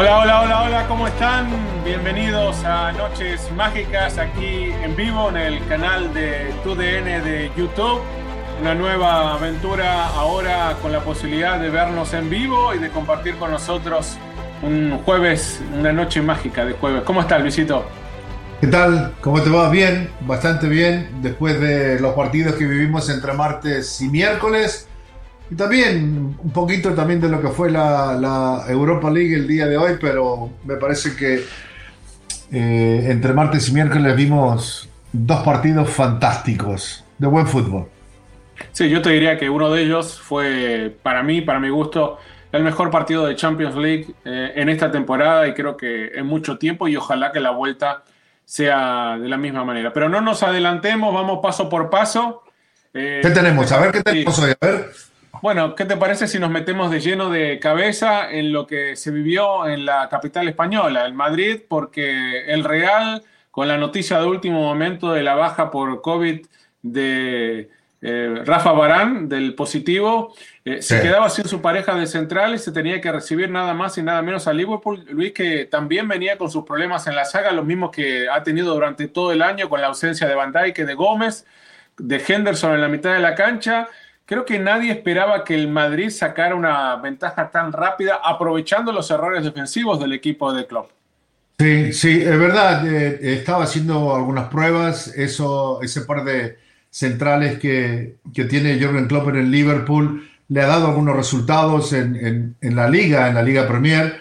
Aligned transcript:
Hola, 0.00 0.20
hola, 0.20 0.42
hola, 0.42 0.62
hola, 0.62 0.86
¿cómo 0.86 1.08
están? 1.08 1.48
Bienvenidos 1.84 2.62
a 2.64 2.92
Noches 2.92 3.50
Mágicas 3.56 4.16
aquí 4.16 4.70
en 4.84 4.94
vivo 4.94 5.28
en 5.28 5.36
el 5.36 5.66
canal 5.66 6.14
de 6.14 6.54
TUDN 6.62 7.24
de 7.24 7.50
YouTube. 7.56 8.00
Una 8.60 8.76
nueva 8.76 9.34
aventura 9.34 10.06
ahora 10.06 10.76
con 10.80 10.92
la 10.92 11.00
posibilidad 11.00 11.58
de 11.58 11.70
vernos 11.70 12.14
en 12.14 12.30
vivo 12.30 12.72
y 12.76 12.78
de 12.78 12.90
compartir 12.90 13.34
con 13.38 13.50
nosotros 13.50 14.16
un 14.62 15.02
jueves, 15.04 15.60
una 15.76 15.92
noche 15.92 16.22
mágica 16.22 16.64
de 16.64 16.74
jueves. 16.74 17.02
¿Cómo 17.02 17.22
estás, 17.22 17.40
Luisito? 17.42 17.84
¿Qué 18.60 18.68
tal? 18.68 19.14
¿Cómo 19.20 19.42
te 19.42 19.50
va? 19.50 19.68
Bien, 19.68 20.12
bastante 20.20 20.68
bien. 20.68 21.10
Después 21.22 21.60
de 21.60 21.98
los 21.98 22.14
partidos 22.14 22.54
que 22.54 22.66
vivimos 22.66 23.10
entre 23.10 23.32
martes 23.32 24.00
y 24.00 24.08
miércoles. 24.08 24.86
Y 25.50 25.54
también 25.54 26.36
un 26.38 26.50
poquito 26.52 26.94
también 26.94 27.20
de 27.20 27.28
lo 27.28 27.40
que 27.40 27.48
fue 27.48 27.70
la, 27.70 28.14
la 28.14 28.64
Europa 28.68 29.10
League 29.10 29.34
el 29.34 29.48
día 29.48 29.66
de 29.66 29.76
hoy, 29.76 29.92
pero 30.00 30.50
me 30.64 30.76
parece 30.76 31.16
que 31.16 31.44
eh, 32.52 33.06
entre 33.10 33.32
martes 33.32 33.68
y 33.68 33.72
miércoles 33.72 34.14
vimos 34.16 34.88
dos 35.12 35.42
partidos 35.42 35.88
fantásticos 35.90 37.04
de 37.18 37.26
buen 37.26 37.46
fútbol. 37.46 37.88
Sí, 38.72 38.88
yo 38.88 39.02
te 39.02 39.10
diría 39.10 39.38
que 39.38 39.48
uno 39.48 39.70
de 39.70 39.82
ellos 39.82 40.20
fue, 40.20 40.96
para 41.02 41.22
mí, 41.22 41.40
para 41.40 41.60
mi 41.60 41.68
gusto, 41.68 42.18
el 42.52 42.62
mejor 42.62 42.90
partido 42.90 43.26
de 43.26 43.36
Champions 43.36 43.76
League 43.76 44.06
eh, 44.24 44.52
en 44.56 44.68
esta 44.68 44.90
temporada 44.90 45.46
y 45.46 45.54
creo 45.54 45.76
que 45.76 46.12
en 46.14 46.26
mucho 46.26 46.58
tiempo 46.58 46.88
y 46.88 46.96
ojalá 46.96 47.30
que 47.32 47.40
la 47.40 47.50
vuelta 47.50 48.04
sea 48.44 49.18
de 49.18 49.28
la 49.28 49.36
misma 49.36 49.64
manera. 49.64 49.92
Pero 49.92 50.08
no 50.08 50.20
nos 50.20 50.42
adelantemos, 50.42 51.12
vamos 51.14 51.40
paso 51.42 51.68
por 51.68 51.90
paso. 51.90 52.42
Eh, 52.94 53.20
¿Qué 53.22 53.30
tenemos? 53.30 53.70
A 53.72 53.80
ver 53.80 53.92
qué 53.92 54.02
tenemos 54.02 54.36
sí. 54.36 54.42
hoy. 54.42 54.54
A 54.60 54.66
ver. 54.66 54.90
Bueno, 55.40 55.74
¿qué 55.76 55.84
te 55.84 55.96
parece 55.96 56.26
si 56.26 56.38
nos 56.38 56.50
metemos 56.50 56.90
de 56.90 57.00
lleno 57.00 57.30
de 57.30 57.60
cabeza 57.60 58.30
en 58.30 58.52
lo 58.52 58.66
que 58.66 58.96
se 58.96 59.10
vivió 59.10 59.68
en 59.68 59.84
la 59.84 60.08
capital 60.08 60.48
española, 60.48 61.06
en 61.06 61.14
Madrid? 61.14 61.60
Porque 61.68 62.46
el 62.46 62.64
Real, 62.64 63.22
con 63.50 63.68
la 63.68 63.78
noticia 63.78 64.18
de 64.18 64.26
último 64.26 64.60
momento 64.60 65.12
de 65.12 65.22
la 65.22 65.36
baja 65.36 65.70
por 65.70 66.02
COVID 66.02 66.44
de 66.82 67.70
eh, 68.00 68.42
Rafa 68.44 68.72
Barán, 68.72 69.28
del 69.28 69.54
positivo, 69.54 70.34
eh, 70.64 70.82
se 70.82 71.00
quedaba 71.00 71.28
sin 71.30 71.46
su 71.46 71.60
pareja 71.60 71.94
de 71.94 72.06
central 72.06 72.54
y 72.54 72.58
se 72.58 72.72
tenía 72.72 73.00
que 73.00 73.12
recibir 73.12 73.48
nada 73.48 73.74
más 73.74 73.96
y 73.96 74.02
nada 74.02 74.22
menos 74.22 74.48
a 74.48 74.52
Liverpool. 74.52 75.04
Luis, 75.10 75.32
que 75.32 75.66
también 75.66 76.08
venía 76.08 76.36
con 76.36 76.50
sus 76.50 76.64
problemas 76.64 77.06
en 77.06 77.14
la 77.14 77.24
saga, 77.24 77.52
los 77.52 77.64
mismos 77.64 77.90
que 77.90 78.28
ha 78.28 78.42
tenido 78.42 78.74
durante 78.74 79.06
todo 79.06 79.30
el 79.30 79.42
año 79.42 79.68
con 79.68 79.80
la 79.80 79.86
ausencia 79.86 80.26
de 80.26 80.34
Van 80.34 80.52
Dijk, 80.52 80.78
de 80.78 80.94
Gómez, 80.94 81.46
de 81.96 82.22
Henderson 82.26 82.74
en 82.74 82.80
la 82.80 82.88
mitad 82.88 83.12
de 83.12 83.20
la 83.20 83.36
cancha. 83.36 83.88
Creo 84.28 84.44
que 84.44 84.58
nadie 84.58 84.92
esperaba 84.92 85.42
que 85.42 85.54
el 85.54 85.68
Madrid 85.68 86.10
sacara 86.10 86.54
una 86.54 86.96
ventaja 86.96 87.50
tan 87.50 87.72
rápida, 87.72 88.20
aprovechando 88.22 88.92
los 88.92 89.10
errores 89.10 89.42
defensivos 89.42 89.98
del 89.98 90.12
equipo 90.12 90.52
de 90.52 90.66
Klopp. 90.66 90.90
Sí, 91.58 91.92
sí, 91.92 92.22
es 92.22 92.38
verdad. 92.38 92.86
eh, 92.86 93.18
estaba 93.34 93.64
haciendo 93.64 94.14
algunas 94.14 94.48
pruebas. 94.48 95.08
Eso, 95.16 95.80
ese 95.82 96.02
par 96.02 96.24
de 96.24 96.58
centrales 96.90 97.58
que, 97.58 98.16
que 98.32 98.44
tiene 98.44 98.78
Jürgen 98.78 99.06
Klopp 99.08 99.28
en 99.30 99.36
el 99.36 99.50
Liverpool 99.50 100.28
le 100.48 100.60
ha 100.62 100.66
dado 100.66 100.88
algunos 100.88 101.16
resultados 101.16 101.92
en, 101.92 102.16
en- 102.16 102.56
en 102.60 102.76
la 102.76 102.88
liga, 102.88 103.28
en 103.28 103.34
la 103.34 103.42
Liga 103.42 103.66
Premier. 103.66 104.20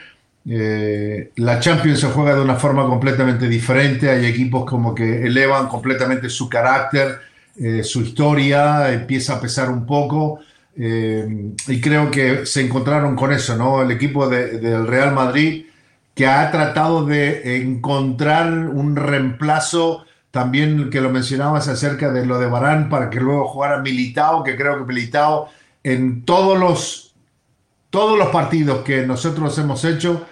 Eh, 0.50 1.31
la 1.35 1.59
Champions 1.59 2.00
se 2.00 2.07
juega 2.07 2.34
de 2.35 2.41
una 2.41 2.56
forma 2.56 2.85
completamente 2.88 3.47
diferente. 3.47 4.09
Hay 4.09 4.25
equipos 4.25 4.66
como 4.66 4.96
que 4.96 5.23
elevan 5.28 5.67
completamente 5.67 6.29
su 6.29 6.50
carácter, 6.50 7.19
eh, 7.59 7.84
su 7.84 8.01
historia, 8.01 8.91
empieza 8.94 9.35
a 9.35 9.41
pesar 9.41 9.69
un 9.69 9.85
poco. 9.85 10.40
eh, 10.79 11.28
y 11.68 11.81
creo 11.81 12.12
que 12.12 12.45
se 12.45 12.62
encontraron 12.62 13.16
con 13.16 13.31
eso, 13.34 13.56
¿no? 13.56 13.81
El 13.81 13.90
equipo 13.90 14.29
de- 14.29 14.59
del 14.59 14.85
Real 14.85 15.12
Madrid 15.13 15.66
que 16.13 16.28
ha 16.28 16.51
tratado 16.51 17.03
de 17.06 17.57
encontrar 17.63 18.51
un 18.53 18.96
reemplazo, 18.96 20.06
también 20.31 20.90
que 20.91 21.01
lo 21.01 21.09
mencionabas 21.09 21.67
acerca 21.67 22.12
de 22.12 22.25
lo 22.28 22.38
de 22.40 22.46
Barán, 22.47 22.90
para 22.90 23.09
que 23.09 23.19
luego 23.19 23.47
jugara 23.47 23.79
Militao, 23.81 24.44
que 24.44 24.56
creo 24.56 24.78
que 24.78 24.85
Militao 24.94 25.50
en 25.84 26.25
todos 26.25 26.59
los, 26.59 27.16
todos 27.90 28.17
los 28.17 28.28
partidos 28.29 28.84
que 28.84 29.06
nosotros 29.07 29.57
hemos 29.57 29.84
hecho 29.85 30.25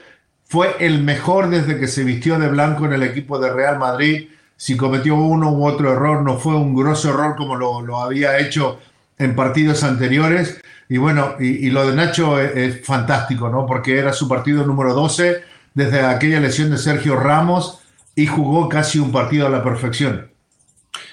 fue 0.48 0.76
el 0.80 1.02
mejor 1.04 1.50
desde 1.50 1.80
que 1.80 1.88
se 1.88 2.04
vistió 2.04 2.38
de 2.40 2.50
blanco 2.50 2.86
en 2.86 2.94
el 2.94 3.04
equipo 3.04 3.40
de 3.40 3.52
Real 3.52 3.80
Madrid. 3.80 4.28
Si 4.58 4.78
cometió 4.78 5.16
uno 5.16 5.52
u 5.52 5.66
otro 5.66 5.92
error, 5.92 6.22
no 6.22 6.38
fue 6.38 6.56
un 6.56 6.76
grosso 6.76 7.10
error 7.10 7.36
como 7.36 7.56
lo, 7.56 7.82
lo 7.82 8.00
había 8.00 8.40
hecho 8.40 8.80
en 9.18 9.36
partidos 9.36 9.84
anteriores. 9.84 10.62
Y 10.88 10.98
bueno, 10.98 11.36
y, 11.40 11.70
lo 11.72 11.88
de 11.88 11.96
Nacho 11.96 12.40
es, 12.40 12.86
fantástico, 12.86 13.50
¿no? 13.50 13.66
Porque 13.66 13.98
era 13.98 14.14
su 14.14 14.28
partido 14.28 14.66
número 14.66 14.94
12 14.94 15.44
desde 15.74 16.02
aquella 16.02 16.40
lesión 16.40 16.70
de 16.70 16.78
Sergio 16.78 17.16
Ramos 17.16 17.82
y 18.16 18.28
jugó 18.28 18.70
casi 18.70 19.00
un 19.00 19.12
partido 19.12 19.48
a 19.48 19.50
la 19.50 19.64
perfección. 19.64 20.32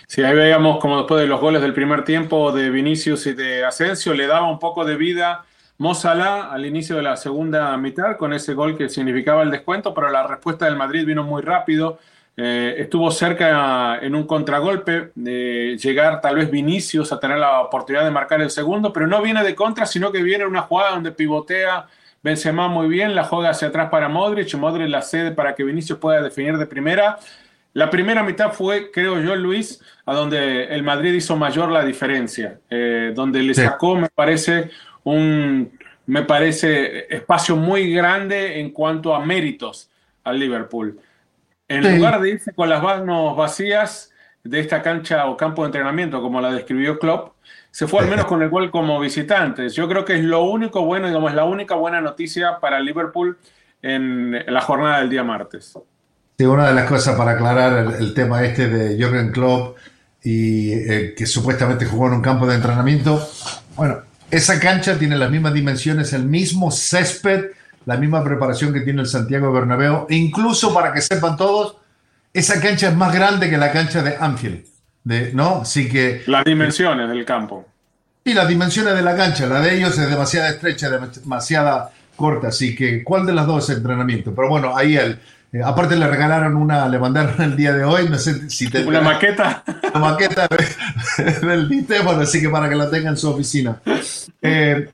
Sí, 0.07 0.23
ahí 0.23 0.37
veíamos 0.37 0.79
como 0.79 0.99
después 0.99 1.23
de 1.23 1.27
los 1.27 1.41
goles 1.41 1.63
del 1.63 1.73
primer 1.73 2.05
tiempo 2.05 2.53
de 2.53 2.69
Vinicius 2.69 3.27
y 3.27 3.33
de 3.33 3.65
Asensio, 3.65 4.13
le 4.13 4.27
daba 4.27 4.51
un 4.51 4.59
poco 4.59 4.85
de 4.85 4.97
vida 4.97 5.47
Mo 5.79 5.95
Salah 5.95 6.53
al 6.53 6.67
inicio 6.67 6.97
de 6.97 7.03
la 7.03 7.17
segunda 7.17 7.75
mitad 7.79 8.19
con 8.19 8.35
ese 8.35 8.53
gol 8.53 8.77
que 8.77 8.91
significaba 8.91 9.43
el 9.43 9.51
descuento, 9.51 9.95
pero 9.95 10.11
la 10.11 10.27
respuesta 10.27 10.67
del 10.67 10.77
Madrid 10.77 11.07
vino 11.07 11.25
muy 11.25 11.41
rápido. 11.41 11.99
Eh, 12.37 12.77
estuvo 12.79 13.11
cerca 13.11 13.99
en 14.01 14.15
un 14.15 14.27
contragolpe 14.27 15.11
de 15.15 15.77
llegar 15.83 16.21
tal 16.23 16.37
vez 16.37 16.51
Vinicius 16.51 17.13
a 17.13 17.21
tener 17.21 17.39
la 17.39 17.61
oportunidad 17.61 18.05
de 18.05 18.11
marcar 18.11 18.41
el 18.41 18.51
segundo, 18.51 18.93
pero 18.93 19.07
no 19.07 19.21
viene 19.21 19.45
de 19.45 19.55
contra, 19.55 19.85
sino 19.85 20.11
que 20.11 20.23
viene 20.23 20.47
una 20.47 20.63
jugada 20.63 20.93
donde 20.93 21.13
pivotea 21.13 21.87
Benzema 22.23 22.69
muy 22.69 22.89
bien, 22.89 23.15
la 23.15 23.25
juega 23.25 23.51
hacia 23.51 23.69
atrás 23.69 23.91
para 23.91 24.09
Modric, 24.09 24.55
Modric 24.55 24.89
la 24.89 25.03
cede 25.03 25.33
para 25.33 25.55
que 25.55 25.65
Vinicius 25.65 25.99
pueda 25.99 26.23
definir 26.23 26.57
de 26.57 26.67
primera. 26.67 27.19
La 27.75 27.91
primera 27.91 28.23
mitad 28.23 28.53
fue, 28.53 28.91
creo 28.91 29.21
yo, 29.21 29.35
Luis, 29.35 29.83
a 30.07 30.15
donde 30.15 30.65
el 30.67 30.83
Madrid 30.83 31.13
hizo 31.15 31.37
mayor 31.37 31.71
la 31.71 31.85
diferencia, 31.85 32.61
eh, 32.71 33.13
donde 33.15 33.43
le 33.43 33.55
Sí. 33.55 33.63
sacó, 33.63 33.97
me 33.97 34.09
parece, 34.09 34.71
un 35.05 35.71
me 36.07 36.23
parece 36.23 37.15
espacio 37.15 37.57
muy 37.57 37.93
grande 37.95 38.59
en 38.61 38.71
cuanto 38.71 39.15
a 39.15 39.25
méritos 39.25 39.91
al 40.25 40.39
Liverpool. 40.39 40.99
En 41.77 41.83
Sí. 41.85 41.97
lugar 41.97 42.21
de 42.21 42.31
irse 42.31 42.53
con 42.53 42.69
las 42.69 42.83
manos 42.83 43.37
vacías 43.37 44.11
de 44.45 44.61
esta 44.61 44.83
cancha 44.83 45.27
o 45.27 45.37
campo 45.37 45.63
de 45.63 45.67
entrenamiento, 45.67 46.21
como 46.21 46.41
la 46.41 46.53
describió 46.53 46.99
Klopp, 46.99 47.35
se 47.71 47.87
fue 47.87 48.01
al 48.01 48.09
menos 48.09 48.27
con 48.27 48.43
el 48.43 48.51
gol 48.51 48.71
como 48.71 48.99
visitantes. 49.01 49.75
Yo 49.75 49.89
creo 49.89 50.05
que 50.05 50.17
es 50.17 50.25
lo 50.25 50.43
único 50.45 50.85
bueno, 50.85 51.07
digamos, 51.07 51.33
la 51.35 51.45
única 51.45 51.75
buena 51.75 52.01
noticia 52.01 52.59
para 52.61 52.81
Liverpool 52.81 53.39
en 53.81 54.45
la 54.47 54.61
jornada 54.61 54.99
del 54.99 55.11
día 55.11 55.25
martes. 55.25 55.79
Sí, 56.39 56.45
una 56.45 56.69
de 56.69 56.75
las 56.75 56.87
cosas 56.89 57.17
para 57.17 57.33
aclarar 57.33 57.79
el, 57.79 57.93
el 57.95 58.15
tema 58.15 58.43
este 58.45 58.69
de 58.69 58.97
Jürgen 58.97 59.31
Klopp 59.33 59.77
y 60.23 60.73
eh, 60.73 61.15
que 61.17 61.27
supuestamente 61.27 61.85
jugó 61.87 62.09
en 62.09 62.15
un 62.15 62.23
campo 62.23 62.47
de 62.47 62.57
entrenamiento. 62.57 63.27
Bueno, 63.77 63.99
esa 64.31 64.59
cancha 64.61 64.99
tiene 64.99 65.17
las 65.17 65.31
mismas 65.31 65.53
dimensiones, 65.55 66.13
el 66.13 66.25
mismo 66.25 66.71
césped, 66.71 67.51
la 67.87 67.97
misma 67.97 68.23
preparación 68.25 68.73
que 68.73 68.81
tiene 68.81 69.01
el 69.03 69.07
Santiago 69.09 69.53
Bernabéu. 69.53 70.07
E 70.09 70.17
incluso 70.17 70.73
para 70.73 70.93
que 70.93 71.01
sepan 71.01 71.37
todos, 71.37 71.77
esa 72.33 72.61
cancha 72.61 72.89
es 72.89 72.97
más 72.97 73.15
grande 73.15 73.51
que 73.51 73.59
la 73.59 73.73
cancha 73.73 74.03
de 74.03 74.17
Anfield, 74.19 74.65
de, 75.05 75.33
¿no? 75.33 75.63
Así 75.63 75.89
que 75.89 76.23
Las 76.27 76.45
dimensiones 76.45 77.09
del 77.09 77.25
campo. 77.25 77.67
y 78.25 78.35
las 78.35 78.47
dimensiones 78.49 78.95
de 78.95 79.03
la 79.03 79.17
cancha, 79.17 79.47
la 79.47 79.61
de 79.61 79.77
ellos 79.77 79.99
es 79.99 80.09
demasiado 80.09 80.49
estrecha, 80.49 80.89
demasiada 80.91 81.91
corta, 82.17 82.49
así 82.49 82.75
que 82.77 83.03
¿cuál 83.03 83.27
de 83.27 83.33
las 83.33 83.47
dos 83.47 83.69
es 83.69 83.77
entrenamiento? 83.79 84.33
Pero 84.35 84.49
bueno, 84.49 84.77
ahí 84.77 84.97
él. 84.97 85.19
eh, 85.53 85.61
aparte 85.65 85.97
le 85.97 86.07
regalaron 86.07 86.57
una, 86.57 86.89
le 86.89 86.99
mandaron 86.99 87.41
el 87.43 87.57
día 87.57 87.73
de 87.75 87.85
hoy, 87.85 88.09
no 88.09 88.17
sé 88.17 88.49
si 88.49 88.71
te 88.71 88.85
Una 88.85 89.01
maqueta. 89.03 89.65
la 89.93 89.99
maqueta 90.01 90.47
de- 90.49 91.47
del 91.47 91.69
bueno, 92.05 92.23
así 92.23 92.41
que 92.41 92.49
para 92.49 92.69
que 92.69 92.77
la 92.77 92.89
tenga 92.89 93.11
en 93.11 93.17
su 93.17 93.29
oficina. 93.29 93.81
Eh, 94.41 94.89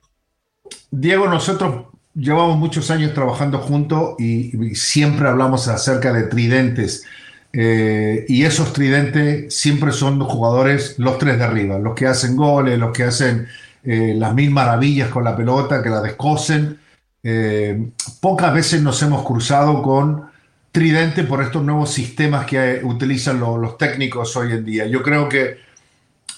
Diego, 0.91 1.27
nosotros 1.27 1.85
llevamos 2.19 2.57
muchos 2.57 2.91
años 2.91 3.13
trabajando 3.13 3.59
juntos 3.59 4.15
y, 4.19 4.75
siempre 4.75 5.27
hablamos 5.27 5.67
acerca 5.67 6.13
de 6.13 6.23
tridentes. 6.23 7.05
Eh, 7.51 8.25
y 8.27 8.43
esos 8.43 8.73
tridentes 8.73 9.55
siempre 9.55 9.91
son 9.91 10.19
los 10.19 10.27
jugadores, 10.27 10.99
los 10.99 11.17
tres 11.17 11.39
de 11.39 11.45
arriba, 11.45 11.79
los 11.79 11.95
que 11.95 12.05
hacen 12.05 12.35
goles, 12.35 12.77
los 12.77 12.91
que 12.91 13.03
hacen 13.03 13.47
eh, 13.83 14.13
las 14.15 14.35
mil 14.35 14.51
maravillas 14.51 15.09
con 15.09 15.23
la 15.23 15.35
pelota, 15.35 15.81
que 15.81 15.89
la 15.89 16.01
descosen. 16.01 16.77
Eh, 17.23 17.89
pocas 18.21 18.53
veces 18.53 18.81
nos 18.81 19.01
hemos 19.01 19.25
cruzado 19.25 19.81
con 19.81 20.29
tridente 20.71 21.23
por 21.23 21.41
estos 21.41 21.63
nuevos 21.63 21.91
sistemas 21.91 22.45
que 22.45 22.81
utilizan 22.83 23.39
los 23.39 23.77
técnicos 23.77 24.35
hoy 24.37 24.51
en 24.51 24.63
día. 24.63 24.85
Yo 24.85 25.01
creo 25.01 25.27
que 25.27 25.69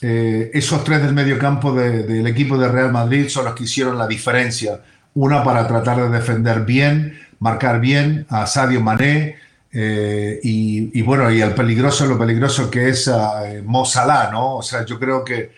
esos 0.01 0.83
tres 0.83 1.04
del 1.04 1.13
medio 1.13 1.38
campo 1.38 1.74
del 1.74 2.25
equipo 2.25 2.57
de 2.57 2.68
Real 2.68 2.92
Madrid 2.92 3.28
son 3.28 3.45
los 3.45 3.54
que 3.54 3.66
hicieron 3.66 4.00
la 4.00 4.07
diferencia. 4.07 4.81
Una 5.13 5.43
para 5.43 5.67
tratar 5.67 5.97
de 5.97 6.09
defender 6.09 6.61
bien, 6.61 7.19
marcar 7.39 7.79
bien 7.79 8.25
a 8.29 8.47
Sadio 8.47 8.81
Mané, 8.81 9.35
eh, 9.73 10.39
y, 10.43 11.01
bueno, 11.01 11.31
y 11.31 11.41
el 11.41 11.53
peligroso, 11.53 12.05
lo 12.05 12.17
peligroso 12.17 12.69
que 12.69 12.89
es 12.89 13.07
uh, 13.07 13.63
Mo 13.63 13.85
Salah, 13.85 14.29
¿no? 14.31 14.57
O 14.57 14.61
sea, 14.61 14.85
yo 14.85 14.99
creo 14.99 15.23
que 15.23 15.51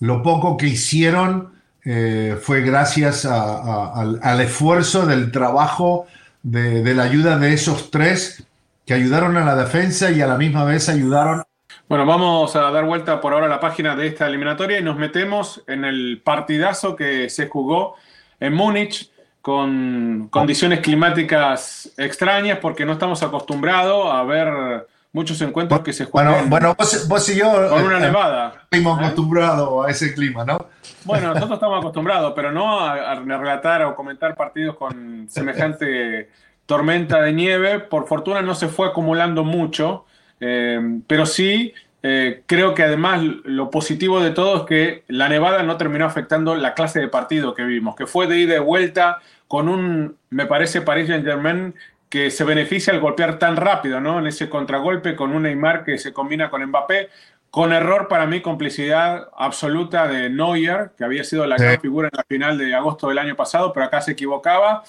lo 0.00 0.22
poco 0.22 0.56
que 0.56 0.66
hicieron 0.66 1.52
eh, 1.84 2.36
fue 2.40 2.60
gracias 2.60 3.24
al, 3.24 4.40
esfuerzo 4.40 5.06
del 5.06 5.30
trabajo 5.30 6.06
de, 6.42 6.94
la 6.94 7.04
ayuda 7.04 7.38
de 7.38 7.54
esos 7.54 7.90
tres 7.90 8.46
que 8.84 8.94
ayudaron 8.94 9.36
a 9.36 9.44
la 9.44 9.56
defensa 9.56 10.10
y 10.10 10.20
a 10.20 10.26
la 10.26 10.36
misma 10.36 10.64
vez 10.64 10.88
ayudaron. 10.88 11.42
Bueno, 11.88 12.04
vamos 12.04 12.54
a 12.56 12.70
dar 12.70 12.84
vuelta 12.84 13.20
por 13.20 13.32
ahora 13.32 13.46
a 13.46 13.48
la 13.48 13.60
página 13.60 13.96
de 13.96 14.08
esta 14.08 14.26
eliminatoria 14.26 14.80
y 14.80 14.82
nos 14.82 14.96
metemos 14.96 15.62
en 15.66 15.84
el 15.84 16.20
partidazo 16.24 16.94
que 16.94 17.30
se 17.30 17.48
jugó 17.48 17.94
en 18.40 18.54
Múnich 18.54 19.10
con 19.40 20.28
condiciones 20.30 20.80
climáticas 20.80 21.92
extrañas 21.96 22.58
porque 22.60 22.84
no 22.84 22.94
estamos 22.94 23.22
acostumbrados 23.22 24.12
a 24.12 24.22
ver 24.24 24.86
muchos 25.12 25.40
encuentros 25.40 25.80
que 25.80 25.92
se 25.92 26.04
juegan 26.04 26.50
bueno, 26.50 26.76
vos, 26.76 27.28
y 27.30 27.36
yo 27.36 27.50
con 27.70 27.84
una 27.84 27.98
eh, 27.98 28.00
nevada. 28.00 28.66
Estamos 28.70 28.98
acostumbrados 28.98 29.86
a 29.86 29.90
ese 29.90 30.12
clima, 30.12 30.44
¿no? 30.44 30.58
Bueno, 31.04 31.28
nosotros 31.28 31.54
estamos 31.54 31.78
acostumbrados, 31.78 32.32
pero 32.36 32.52
no 32.52 32.80
a, 32.80 33.14
relatar 33.14 33.82
o 33.84 33.94
comentar 33.94 34.34
partidos 34.34 34.76
con 34.76 35.26
semejante 35.30 36.28
tormenta 36.66 37.22
de 37.22 37.32
nieve. 37.32 37.78
Por 37.78 38.06
fortuna 38.06 38.42
no 38.42 38.54
se 38.54 38.68
fue 38.68 38.88
acumulando 38.88 39.44
mucho, 39.44 40.04
eh, 40.40 41.00
pero 41.06 41.24
sí 41.24 41.72
eh, 42.08 42.42
creo 42.46 42.72
que 42.72 42.84
además 42.84 43.20
lo 43.42 43.68
positivo 43.68 44.20
de 44.20 44.30
todo 44.30 44.58
es 44.58 44.62
que 44.62 45.02
la 45.08 45.28
nevada 45.28 45.64
no 45.64 45.76
terminó 45.76 46.04
afectando 46.04 46.54
la 46.54 46.72
clase 46.72 47.00
de 47.00 47.08
partido 47.08 47.52
que 47.52 47.64
vimos, 47.64 47.96
que 47.96 48.06
fue 48.06 48.28
de 48.28 48.38
ida 48.38 48.54
y 48.54 48.60
vuelta 48.60 49.18
con 49.48 49.68
un, 49.68 50.16
me 50.30 50.46
parece, 50.46 50.82
Paris 50.82 51.08
Saint-Germain 51.08 51.74
que 52.08 52.30
se 52.30 52.44
beneficia 52.44 52.92
al 52.92 53.00
golpear 53.00 53.40
tan 53.40 53.56
rápido, 53.56 54.00
¿no? 54.00 54.20
En 54.20 54.28
ese 54.28 54.48
contragolpe 54.48 55.16
con 55.16 55.32
un 55.32 55.42
Neymar 55.42 55.82
que 55.82 55.98
se 55.98 56.12
combina 56.12 56.48
con 56.48 56.64
Mbappé, 56.64 57.08
con 57.50 57.72
error 57.72 58.06
para 58.06 58.24
mí, 58.24 58.40
complicidad 58.40 59.28
absoluta 59.36 60.06
de 60.06 60.30
Neuer, 60.30 60.92
que 60.96 61.02
había 61.02 61.24
sido 61.24 61.44
la 61.44 61.56
gran 61.56 61.80
figura 61.80 62.06
en 62.06 62.16
la 62.16 62.24
final 62.28 62.56
de 62.56 62.72
agosto 62.72 63.08
del 63.08 63.18
año 63.18 63.34
pasado, 63.34 63.72
pero 63.72 63.86
acá 63.86 64.00
se 64.00 64.12
equivocaba. 64.12 64.84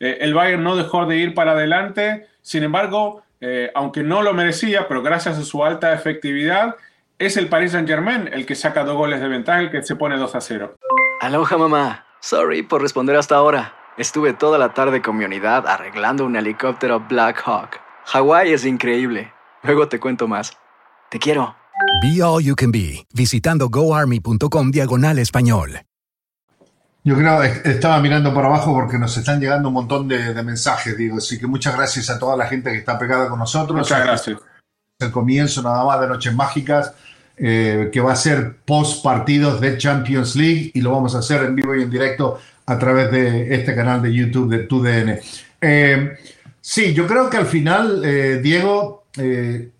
Eh, 0.00 0.18
el 0.22 0.32
Bayern 0.32 0.62
no 0.62 0.74
dejó 0.74 1.04
de 1.04 1.18
ir 1.18 1.34
para 1.34 1.52
adelante, 1.52 2.28
sin 2.40 2.62
embargo, 2.62 3.22
eh, 3.42 3.72
aunque 3.74 4.04
no 4.04 4.22
lo 4.22 4.32
merecía, 4.32 4.86
pero 4.86 5.02
gracias 5.02 5.36
a 5.36 5.42
su 5.42 5.64
alta 5.64 5.92
efectividad, 5.92 6.76
es 7.18 7.36
el 7.36 7.48
Paris 7.48 7.72
Saint-Germain 7.72 8.30
el 8.32 8.46
que 8.46 8.54
saca 8.54 8.84
dos 8.84 8.96
goles 8.96 9.20
de 9.20 9.28
ventaja, 9.28 9.60
el 9.60 9.70
que 9.70 9.82
se 9.82 9.96
pone 9.96 10.16
2 10.16 10.34
a 10.34 10.40
0. 10.40 10.76
Aloha 11.20 11.58
mamá, 11.58 12.06
sorry 12.20 12.62
por 12.62 12.80
responder 12.80 13.16
hasta 13.16 13.34
ahora. 13.34 13.74
Estuve 13.98 14.32
toda 14.32 14.58
la 14.58 14.72
tarde 14.74 15.02
con 15.02 15.18
mi 15.18 15.24
unidad 15.24 15.66
arreglando 15.66 16.24
un 16.24 16.36
helicóptero 16.36 17.00
Black 17.00 17.42
Hawk. 17.44 17.80
Hawái 18.06 18.52
es 18.52 18.64
increíble. 18.64 19.32
Luego 19.62 19.88
te 19.88 20.00
cuento 20.00 20.26
más. 20.28 20.56
Te 21.10 21.18
quiero. 21.18 21.54
Be 22.00 22.22
All 22.22 22.42
You 22.42 22.54
Can 22.54 22.72
Be, 22.72 23.06
visitando 23.12 23.68
goarmy.com 23.68 24.70
diagonal 24.70 25.18
español. 25.18 25.82
Yo 27.04 27.16
creo, 27.16 27.42
estaba 27.42 28.00
mirando 28.00 28.32
por 28.32 28.44
abajo 28.44 28.72
porque 28.72 28.98
nos 28.98 29.16
están 29.16 29.40
llegando 29.40 29.68
un 29.68 29.74
montón 29.74 30.06
de, 30.06 30.40
mensajes, 30.42 30.96
digo, 30.96 31.18
así 31.18 31.38
que 31.38 31.48
muchas 31.48 31.74
gracias 31.76 32.10
a 32.10 32.18
toda 32.18 32.36
la 32.36 32.46
gente 32.46 32.70
que 32.70 32.78
está 32.78 32.98
pegada 32.98 33.28
con 33.28 33.38
nosotros. 33.38 33.76
Muchas 33.76 34.04
gracias. 34.04 34.38
El 35.00 35.10
comienzo 35.10 35.62
nada 35.62 35.84
más 35.84 36.00
de 36.00 36.06
Noches 36.06 36.32
Mágicas, 36.32 36.94
eh, 37.36 37.90
que 37.92 38.00
va 38.00 38.12
a 38.12 38.16
ser 38.16 38.58
post 38.64 39.02
partidos 39.02 39.60
de 39.60 39.78
Champions 39.78 40.36
League 40.36 40.70
y 40.74 40.80
lo 40.80 40.92
vamos 40.92 41.16
a 41.16 41.18
hacer 41.18 41.42
en 41.42 41.56
vivo 41.56 41.74
y 41.74 41.82
en 41.82 41.90
directo 41.90 42.38
a 42.66 42.78
través 42.78 43.10
de 43.10 43.54
este 43.54 43.74
canal 43.74 44.00
de 44.02 44.12
YouTube 44.12 44.50
de 44.50 44.58
TUDN. 44.60 45.18
Eh, 45.60 46.18
sí, 46.60 46.94
yo 46.94 47.06
creo 47.06 47.28
que 47.28 47.36
al 47.36 47.46
final, 47.46 48.02
eh, 48.04 48.40
Diego, 48.42 49.04
eh, 49.16 49.70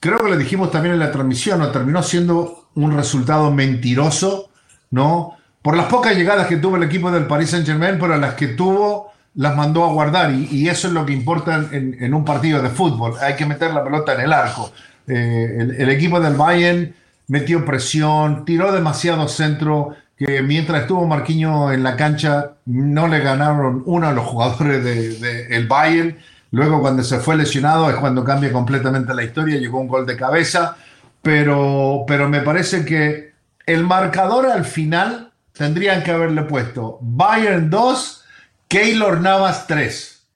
creo 0.00 0.18
que 0.18 0.30
lo 0.30 0.36
dijimos 0.36 0.70
también 0.70 0.94
en 0.94 1.00
la 1.00 1.10
transmisión, 1.10 1.58
¿no? 1.58 1.70
terminó 1.70 2.02
siendo 2.02 2.68
un 2.74 2.96
resultado 2.96 3.50
mentiroso, 3.50 4.50
¿no? 4.90 5.36
Por 5.64 5.78
las 5.78 5.86
pocas 5.86 6.14
llegadas 6.14 6.46
que 6.46 6.58
tuvo 6.58 6.76
el 6.76 6.82
equipo 6.82 7.10
del 7.10 7.24
Paris 7.24 7.48
Saint 7.48 7.66
Germain, 7.66 7.96
pero 7.98 8.18
las 8.18 8.34
que 8.34 8.48
tuvo 8.48 9.14
las 9.34 9.56
mandó 9.56 9.82
a 9.84 9.92
guardar 9.94 10.30
y, 10.30 10.68
eso 10.68 10.88
es 10.88 10.92
lo 10.92 11.06
que 11.06 11.14
importa 11.14 11.68
en, 11.72 12.12
un 12.12 12.22
partido 12.22 12.60
de 12.60 12.68
fútbol. 12.68 13.14
Hay 13.22 13.34
que 13.34 13.46
meter 13.46 13.72
la 13.72 13.82
pelota 13.82 14.12
en 14.12 14.20
el 14.20 14.32
arco. 14.34 14.70
el, 15.06 15.88
equipo 15.88 16.20
del 16.20 16.34
Bayern 16.34 16.94
metió 17.28 17.64
presión, 17.64 18.44
tiró 18.44 18.72
demasiado 18.72 19.26
centro, 19.26 19.96
que 20.18 20.42
mientras 20.42 20.82
estuvo 20.82 21.06
Marquinho 21.06 21.72
en 21.72 21.82
la 21.82 21.96
cancha 21.96 22.56
no 22.66 23.08
le 23.08 23.20
ganaron 23.20 23.84
uno 23.86 24.08
a 24.08 24.12
los 24.12 24.26
jugadores 24.26 24.84
del 24.84 25.18
de, 25.18 25.66
Bayern. 25.66 26.18
Luego 26.50 26.82
cuando 26.82 27.02
se 27.02 27.20
fue 27.20 27.36
lesionado 27.36 27.88
es 27.88 27.96
cuando 27.96 28.22
cambia 28.22 28.52
completamente 28.52 29.14
la 29.14 29.24
historia, 29.24 29.56
llegó 29.56 29.80
un 29.80 29.88
gol 29.88 30.04
de 30.04 30.18
cabeza, 30.18 30.76
pero, 31.22 32.04
pero 32.06 32.28
me 32.28 32.40
parece 32.42 32.84
que 32.84 33.32
el 33.64 33.82
marcador 33.82 34.44
al 34.44 34.66
final 34.66 35.23
tendrían 35.54 36.02
que 36.02 36.10
haberle 36.10 36.42
puesto 36.42 36.98
Bayern 37.00 37.70
2, 37.70 38.24
Keylor 38.68 39.20
Navas 39.20 39.66
3. 39.66 40.28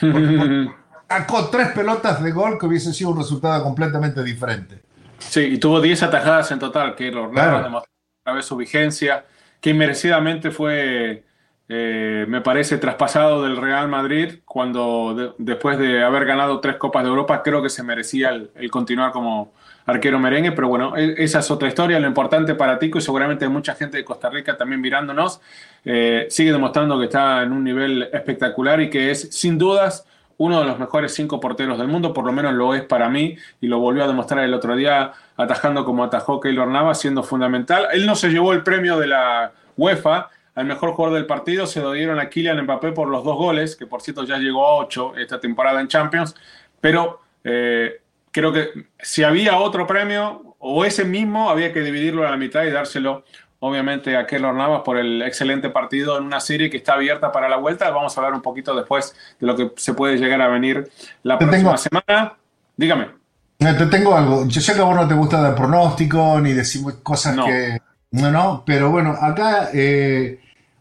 Sacó 1.08 1.48
tres 1.50 1.68
pelotas 1.68 2.22
de 2.22 2.32
gol 2.32 2.58
que 2.58 2.66
hubiese 2.66 2.92
sido 2.92 3.10
un 3.10 3.18
resultado 3.18 3.62
completamente 3.62 4.22
diferente. 4.24 4.82
Sí, 5.18 5.40
y 5.40 5.58
tuvo 5.58 5.80
10 5.80 6.02
atajadas 6.02 6.50
en 6.50 6.58
total, 6.58 6.94
Keylor 6.94 7.32
Navas 7.32 7.84
vez 8.32 8.44
su 8.44 8.56
vigencia, 8.56 9.24
que 9.60 9.70
inmerecidamente 9.70 10.50
fue, 10.50 11.24
eh, 11.68 12.26
me 12.28 12.40
parece, 12.40 12.78
traspasado 12.78 13.42
del 13.42 13.56
Real 13.56 13.88
Madrid 13.88 14.40
cuando 14.44 15.34
después 15.38 15.78
de 15.78 16.02
haber 16.02 16.24
ganado 16.24 16.60
tres 16.60 16.76
Copas 16.76 17.04
de 17.04 17.10
Europa, 17.10 17.42
creo 17.42 17.62
que 17.62 17.70
se 17.70 17.82
merecía 17.82 18.30
el, 18.30 18.70
continuar 18.70 19.12
como 19.12 19.52
arquero 19.86 20.18
merengue, 20.18 20.52
pero 20.52 20.68
bueno, 20.68 20.96
e, 20.96 21.14
esa 21.18 21.38
es 21.38 21.50
otra 21.50 21.68
historia. 21.68 21.98
Lo 21.98 22.06
importante 22.06 22.54
para 22.54 22.78
Tico 22.78 22.98
y 22.98 23.00
seguramente 23.00 23.48
mucha 23.48 23.74
gente 23.74 23.96
de 23.96 24.04
Costa 24.04 24.28
Rica 24.28 24.56
también 24.56 24.80
mirándonos, 24.80 25.40
eh, 25.84 26.26
sigue 26.28 26.52
demostrando 26.52 26.98
que 26.98 27.06
está 27.06 27.42
en 27.42 27.52
un 27.52 27.64
nivel 27.64 28.08
espectacular 28.12 28.80
y 28.80 28.90
que 28.90 29.10
es 29.10 29.28
sin 29.30 29.56
dudas 29.56 30.06
uno 30.38 30.60
de 30.60 30.66
los 30.66 30.78
mejores 30.78 31.14
cinco 31.14 31.40
porteros 31.40 31.78
del 31.78 31.88
mundo, 31.88 32.12
por 32.12 32.26
lo 32.26 32.32
menos 32.32 32.52
lo 32.52 32.74
es 32.74 32.82
para 32.82 33.08
mí, 33.08 33.36
y 33.60 33.68
lo 33.68 33.78
volvió 33.78 34.04
a 34.04 34.06
demostrar 34.06 34.44
el 34.44 34.52
otro 34.52 34.76
día 34.76 35.12
atajando 35.36 35.84
como 35.84 36.04
atajó 36.04 36.40
Keylor 36.40 36.68
Navas, 36.68 37.00
siendo 37.00 37.22
fundamental. 37.22 37.88
Él 37.92 38.04
no 38.04 38.14
se 38.16 38.28
llevó 38.28 38.52
el 38.52 38.62
premio 38.62 38.98
de 38.98 39.06
la 39.06 39.52
UEFA 39.78 40.28
al 40.54 40.66
mejor 40.66 40.92
jugador 40.92 41.16
del 41.16 41.26
partido, 41.26 41.66
se 41.66 41.80
lo 41.80 41.92
dieron 41.92 42.18
a 42.18 42.30
Kylian 42.30 42.62
Mbappé 42.62 42.92
por 42.92 43.08
los 43.08 43.24
dos 43.24 43.36
goles, 43.36 43.76
que 43.76 43.86
por 43.86 44.00
cierto 44.00 44.24
ya 44.24 44.38
llegó 44.38 44.66
a 44.66 44.76
ocho 44.76 45.14
esta 45.16 45.38
temporada 45.38 45.80
en 45.80 45.88
Champions, 45.88 46.34
pero 46.80 47.20
eh, 47.44 48.00
creo 48.36 48.52
que 48.52 48.68
si 49.00 49.24
había 49.24 49.56
otro 49.56 49.86
premio 49.86 50.56
o 50.58 50.84
ese 50.84 51.06
mismo, 51.06 51.48
había 51.48 51.72
que 51.72 51.80
dividirlo 51.80 52.26
a 52.26 52.30
la 52.30 52.36
mitad 52.36 52.64
y 52.64 52.70
dárselo 52.70 53.24
obviamente 53.60 54.14
a 54.14 54.26
Keylor 54.26 54.54
Navas 54.54 54.82
por 54.84 54.98
el 54.98 55.22
excelente 55.22 55.70
partido 55.70 56.18
en 56.18 56.24
una 56.24 56.40
serie 56.40 56.68
que 56.68 56.76
está 56.76 56.92
abierta 56.92 57.32
para 57.32 57.48
la 57.48 57.56
vuelta. 57.56 57.88
Vamos 57.88 58.14
a 58.14 58.20
hablar 58.20 58.34
un 58.34 58.42
poquito 58.42 58.76
después 58.76 59.16
de 59.40 59.46
lo 59.46 59.56
que 59.56 59.72
se 59.76 59.94
puede 59.94 60.18
llegar 60.18 60.42
a 60.42 60.48
venir 60.48 60.86
la 61.22 61.38
próxima 61.38 61.78
semana. 61.78 62.34
Dígame. 62.76 63.08
Te 63.56 63.86
tengo 63.86 64.14
algo. 64.14 64.46
Yo 64.46 64.60
sé 64.60 64.74
que 64.74 64.80
a 64.80 64.84
vos 64.84 64.94
no 64.94 65.08
te 65.08 65.14
gusta 65.14 65.40
dar 65.40 65.54
pronóstico 65.54 66.38
ni 66.38 66.52
decimos 66.52 66.92
cosas 67.02 67.38
que. 67.42 67.80
No, 68.10 68.30
no, 68.30 68.64
pero 68.66 68.90
bueno, 68.90 69.16
acá 69.18 69.70
eh, 69.72 70.40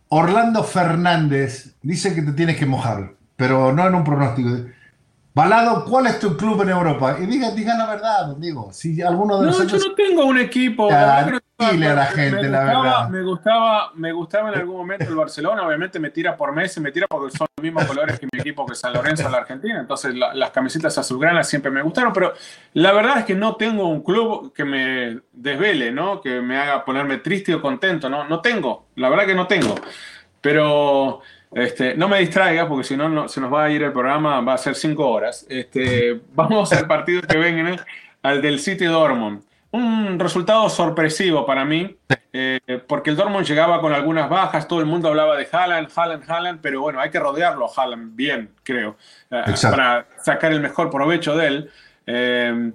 Orlando 0.09 0.61
Fernández 0.65 1.75
dice 1.81 2.13
que 2.13 2.21
te 2.21 2.33
tienes 2.33 2.57
que 2.57 2.65
mojar, 2.65 3.13
pero 3.37 3.71
no 3.71 3.87
en 3.87 3.95
un 3.95 4.03
pronóstico. 4.03 4.49
Balado, 5.35 5.83
¿cuál 5.83 6.07
es 6.07 6.17
tu 6.17 6.37
club 6.37 6.61
en 6.61 6.69
Europa? 6.69 7.17
Y 7.19 7.25
diga, 7.25 7.51
diga 7.51 7.75
la 7.75 7.87
verdad, 7.87 8.37
digo. 8.37 8.69
Si 8.71 9.01
alguno 9.01 9.41
de 9.41 9.47
no, 9.47 9.63
yo 9.65 9.77
no 9.77 9.93
tengo 9.93 10.23
un 10.23 10.37
equipo. 10.37 10.87
Dile 10.87 11.87
a 11.89 11.93
la 11.93 12.05
gente, 12.05 12.41
me 12.43 12.47
la 12.47 12.63
verdad. 12.63 13.09
Me 13.09 13.21
gustaba, 13.21 13.91
me 13.95 14.13
gustaba 14.13 14.47
en 14.53 14.59
algún 14.59 14.77
momento 14.77 15.03
el 15.03 15.15
Barcelona. 15.15 15.67
Obviamente 15.67 15.99
me 15.99 16.09
tira 16.11 16.37
por 16.37 16.53
Messi, 16.53 16.79
me 16.79 16.93
tira 16.93 17.05
porque 17.09 17.35
son 17.37 17.47
los 17.57 17.61
mismos 17.61 17.83
colores 17.83 18.17
que 18.17 18.29
mi 18.31 18.39
equipo 18.39 18.65
que 18.65 18.75
San 18.75 18.93
Lorenzo 18.93 19.25
en 19.25 19.33
la 19.33 19.39
Argentina. 19.39 19.77
Entonces 19.77 20.15
las 20.15 20.51
camisetas 20.51 20.97
azulgranas 20.97 21.49
siempre 21.49 21.69
me 21.69 21.81
gustaron. 21.81 22.13
Pero 22.13 22.31
la 22.71 22.93
verdad 22.93 23.17
es 23.17 23.25
que 23.25 23.35
no 23.35 23.57
tengo 23.57 23.89
un 23.89 24.03
club 24.03 24.53
que 24.53 24.63
me 24.63 25.19
desvele, 25.33 25.91
¿no? 25.91 26.21
Que 26.21 26.39
me 26.39 26.57
haga 26.57 26.85
ponerme 26.85 27.17
triste 27.17 27.53
o 27.53 27.61
contento. 27.61 28.09
No, 28.09 28.23
no 28.23 28.39
tengo. 28.39 28.87
La 28.95 29.09
verdad 29.09 29.25
que 29.25 29.35
no 29.35 29.47
tengo. 29.47 29.75
Pero 30.39 31.19
Este, 31.55 31.95
no 31.95 32.09
me 32.09 32.19
distraiga 32.19 32.67
porque 32.67 32.83
si 32.83 32.97
no, 32.97 33.07
no, 33.07 33.29
se 33.29 33.39
nos 33.39 33.51
va 33.51 33.63
a 33.63 33.71
ir 33.71 33.81
el 33.81 33.93
programa, 33.93 34.41
va 34.41 34.55
a 34.55 34.57
ser 34.57 34.75
cinco 34.75 35.09
horas. 35.09 35.45
Este, 35.47 36.19
vamos 36.35 36.73
al 36.73 36.85
partido 36.85 37.21
que 37.21 37.37
ven, 37.37 37.79
al 38.21 38.41
del 38.41 38.59
City 38.59 38.83
Dortmund. 38.83 39.41
Un 39.71 40.19
resultado 40.19 40.69
sorpresivo 40.69 41.45
para 41.45 41.63
mí, 41.63 41.95
eh, 42.33 42.59
porque 42.87 43.09
el 43.09 43.15
Dortmund 43.15 43.45
llegaba 43.45 43.79
con 43.79 43.93
algunas 43.93 44.29
bajas, 44.29 44.67
todo 44.67 44.81
el 44.81 44.85
mundo 44.85 45.07
hablaba 45.09 45.37
de 45.37 45.47
Haaland, 45.49 45.89
Haaland, 45.93 46.29
Haaland, 46.29 46.59
pero 46.61 46.81
bueno, 46.81 46.99
hay 46.99 47.09
que 47.09 47.19
rodearlo 47.19 47.65
a 47.65 47.81
Haaland 47.81 48.15
bien, 48.15 48.51
creo, 48.63 48.97
eh, 49.31 49.43
para 49.61 50.07
sacar 50.21 50.51
el 50.51 50.61
mejor 50.61 50.89
provecho 50.89 51.35
de 51.37 51.47
él. 51.47 51.71
Eh, 52.05 52.71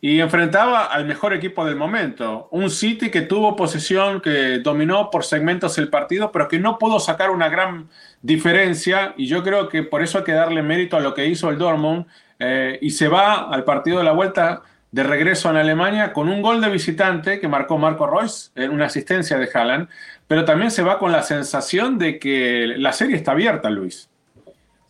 y 0.00 0.20
enfrentaba 0.20 0.84
al 0.86 1.06
mejor 1.06 1.34
equipo 1.34 1.64
del 1.64 1.74
momento. 1.74 2.48
Un 2.52 2.70
City 2.70 3.10
que 3.10 3.22
tuvo 3.22 3.56
posesión, 3.56 4.20
que 4.20 4.60
dominó 4.60 5.10
por 5.10 5.24
segmentos 5.24 5.76
el 5.78 5.88
partido, 5.88 6.30
pero 6.30 6.46
que 6.46 6.60
no 6.60 6.78
pudo 6.78 7.00
sacar 7.00 7.30
una 7.30 7.48
gran 7.48 7.88
diferencia. 8.22 9.14
Y 9.16 9.26
yo 9.26 9.42
creo 9.42 9.68
que 9.68 9.82
por 9.82 10.02
eso 10.02 10.18
hay 10.18 10.24
que 10.24 10.32
darle 10.32 10.62
mérito 10.62 10.96
a 10.96 11.00
lo 11.00 11.14
que 11.14 11.26
hizo 11.26 11.50
el 11.50 11.58
Dortmund. 11.58 12.06
Eh, 12.38 12.78
y 12.80 12.90
se 12.90 13.08
va 13.08 13.50
al 13.50 13.64
partido 13.64 13.98
de 13.98 14.04
la 14.04 14.12
vuelta 14.12 14.62
de 14.92 15.02
regreso 15.02 15.50
en 15.50 15.56
Alemania 15.56 16.12
con 16.12 16.28
un 16.28 16.40
gol 16.40 16.60
de 16.60 16.70
visitante 16.70 17.40
que 17.40 17.48
marcó 17.48 17.76
Marco 17.76 18.06
Royce 18.06 18.50
en 18.54 18.70
una 18.70 18.86
asistencia 18.86 19.36
de 19.36 19.48
Haaland. 19.52 19.88
Pero 20.28 20.44
también 20.44 20.70
se 20.70 20.82
va 20.82 21.00
con 21.00 21.10
la 21.10 21.22
sensación 21.24 21.98
de 21.98 22.20
que 22.20 22.74
la 22.76 22.92
serie 22.92 23.16
está 23.16 23.32
abierta, 23.32 23.68
Luis. 23.68 24.08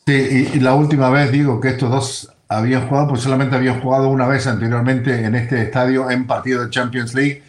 Sí, 0.07 0.51
y 0.53 0.61
la 0.61 0.75
última 0.75 1.09
vez 1.09 1.33
digo 1.33 1.61
que 1.61 1.69
estos 1.69 1.91
dos 1.91 2.38
habían 2.49 2.89
jugado, 2.89 3.09
pues 3.09 3.21
solamente 3.21 3.57
habían 3.57 3.81
jugado 3.81 4.09
una 4.09 4.27
vez 4.27 4.47
anteriormente 4.47 5.25
en 5.25 5.35
este 5.35 5.63
estadio 5.63 6.11
en 6.11 6.27
partido 6.27 6.65
de 6.65 6.71
Champions 6.71 7.15
League 7.15 7.43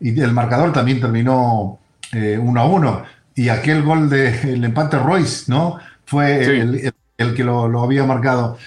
y 0.00 0.20
el 0.20 0.32
marcador 0.32 0.72
también 0.72 1.00
terminó 1.00 1.78
1 2.12 2.20
eh, 2.20 2.36
a 2.36 2.64
1. 2.64 3.02
Y 3.34 3.48
aquel 3.48 3.82
gol 3.82 4.10
del 4.10 4.60
de, 4.60 4.66
empate 4.66 4.98
Royce, 4.98 5.44
¿no? 5.50 5.78
Fue 6.04 6.44
el, 6.44 6.92
el, 7.16 7.34
que 7.34 7.44
lo, 7.44 7.66
lo 7.68 7.82
había 7.82 8.04
marcado. 8.04 8.58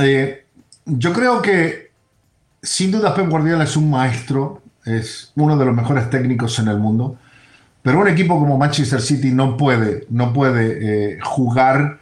Eh, 0.00 0.46
yo 0.86 1.12
creo 1.12 1.42
que 1.42 1.90
sin 2.62 2.90
duda 2.90 3.14
Pep 3.14 3.28
Guardiola 3.28 3.64
es 3.64 3.76
un 3.76 3.90
maestro, 3.90 4.62
es 4.84 5.32
uno 5.34 5.58
de 5.58 5.64
los 5.66 5.74
mejores 5.74 6.08
técnicos 6.08 6.58
en 6.58 6.68
el 6.68 6.78
mundo, 6.78 7.18
pero 7.82 8.00
un 8.00 8.08
equipo 8.08 8.38
como 8.38 8.56
Manchester 8.56 9.02
City 9.02 9.30
no 9.30 9.58
puede, 9.58 10.06
no 10.08 10.32
puede 10.32 11.12
eh, 11.12 11.18
jugar 11.22 11.98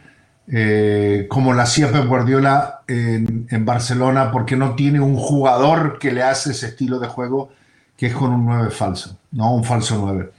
eh, 0.47 1.25
como 1.29 1.53
la 1.53 1.63
hacía 1.63 1.91
Pep 1.91 2.05
Guardiola 2.05 2.81
en, 2.87 3.65
Barcelona, 3.65 4.31
porque 4.31 4.57
no 4.57 4.75
tiene 4.75 4.99
un 4.99 5.15
jugador 5.15 5.99
que 5.99 6.11
le 6.11 6.23
hace 6.23 6.51
ese 6.51 6.67
estilo 6.67 6.99
de 6.99 7.07
juego 7.07 7.49
que 7.95 8.07
es 8.07 8.13
con 8.13 8.33
un 8.33 8.45
9 8.45 8.69
falso, 8.71 9.17
no 9.31 9.53
un 9.53 9.63
falso 9.63 9.97
9. 10.03 10.31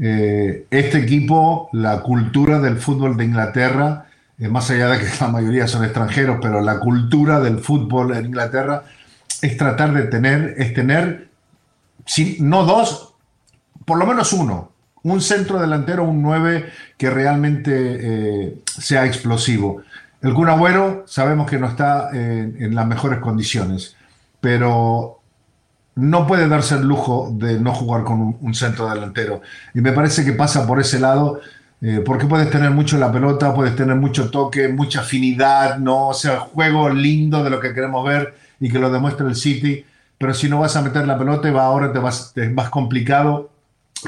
Eh, 0.00 0.66
este 0.70 0.98
equipo, 0.98 1.68
la 1.72 2.02
cultura 2.02 2.60
del 2.60 2.76
fútbol 2.76 3.16
de 3.16 3.24
Inglaterra, 3.24 4.06
eh, 4.38 4.48
más 4.48 4.70
allá 4.70 4.88
de 4.88 4.98
que 5.00 5.06
la 5.20 5.28
mayoría 5.28 5.66
son 5.66 5.84
extranjeros, 5.84 6.38
pero 6.40 6.60
la 6.60 6.78
cultura 6.78 7.40
del 7.40 7.58
fútbol 7.58 8.14
en 8.14 8.26
Inglaterra 8.26 8.84
es 9.42 9.56
tratar 9.56 9.92
de 9.92 10.04
tener, 10.04 10.54
es 10.58 10.72
tener, 10.74 11.30
si, 12.06 12.36
no 12.40 12.64
dos, 12.64 13.14
por 13.84 13.98
lo 13.98 14.06
menos 14.06 14.32
uno, 14.32 14.72
un 15.12 15.20
centro 15.20 15.60
delantero, 15.60 16.04
un 16.04 16.22
9 16.22 16.70
que 16.96 17.10
realmente 17.10 17.72
eh, 17.74 18.58
sea 18.66 19.06
explosivo. 19.06 19.82
El 20.20 20.34
Kun 20.34 20.48
sabemos 21.06 21.48
que 21.48 21.58
no 21.58 21.68
está 21.68 22.10
en, 22.12 22.74
las 22.74 22.86
mejores 22.86 23.20
condiciones, 23.20 23.96
pero 24.40 25.20
no 25.94 26.26
puede 26.26 26.48
darse 26.48 26.74
el 26.74 26.86
lujo 26.86 27.30
de 27.32 27.60
no 27.60 27.72
jugar 27.72 28.02
con 28.02 28.36
un, 28.40 28.54
centro 28.54 28.88
delantero. 28.88 29.42
Y 29.74 29.80
me 29.80 29.92
parece 29.92 30.24
que 30.24 30.32
pasa 30.32 30.66
por 30.66 30.80
ese 30.80 30.98
lado, 30.98 31.40
eh, 31.80 32.02
porque 32.04 32.26
puedes 32.26 32.50
tener 32.50 32.72
mucho 32.72 32.98
la 32.98 33.12
pelota, 33.12 33.54
puedes 33.54 33.76
tener 33.76 33.94
mucho 33.94 34.28
toque, 34.30 34.68
mucha 34.68 35.00
afinidad, 35.00 35.78
¿no? 35.78 36.08
O 36.08 36.14
sea, 36.14 36.40
juego 36.40 36.88
lindo 36.88 37.44
de 37.44 37.50
lo 37.50 37.60
que 37.60 37.72
queremos 37.72 38.04
ver 38.04 38.34
y 38.58 38.70
que 38.70 38.80
lo 38.80 38.90
demuestre 38.90 39.26
el 39.26 39.36
City, 39.36 39.84
pero 40.18 40.34
si 40.34 40.48
no 40.48 40.58
vas 40.58 40.74
a 40.74 40.82
meter 40.82 41.06
la 41.06 41.16
pelota, 41.16 41.50
va 41.52 41.64
ahora 41.64 41.92
te 41.92 42.00
vas, 42.00 42.32
te 42.34 42.52
complicado 42.70 43.50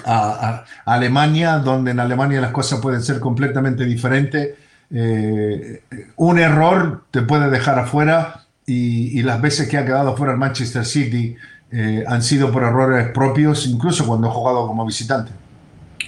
a, 0.04 0.64
Alemania, 0.84 1.58
donde 1.58 1.90
en 1.92 2.00
Alemania 2.00 2.40
las 2.40 2.52
cosas 2.52 2.80
pueden 2.80 3.02
ser 3.02 3.20
completamente 3.20 3.84
diferentes. 3.84 4.50
Eh, 4.90 5.82
un 6.16 6.38
error 6.38 7.04
te 7.10 7.22
puede 7.22 7.50
dejar 7.50 7.78
afuera 7.78 8.44
y, 8.66 9.22
las 9.22 9.40
veces 9.40 9.68
que 9.68 9.78
ha 9.78 9.84
quedado 9.84 10.16
fuera 10.16 10.32
el 10.32 10.38
Manchester 10.38 10.84
City 10.84 11.36
eh, 11.72 12.04
han 12.06 12.22
sido 12.22 12.50
por 12.52 12.62
errores 12.62 13.08
propios, 13.10 13.66
incluso 13.66 14.06
cuando 14.06 14.28
ha 14.28 14.32
jugado 14.32 14.66
como 14.66 14.86
visitante. 14.86 15.32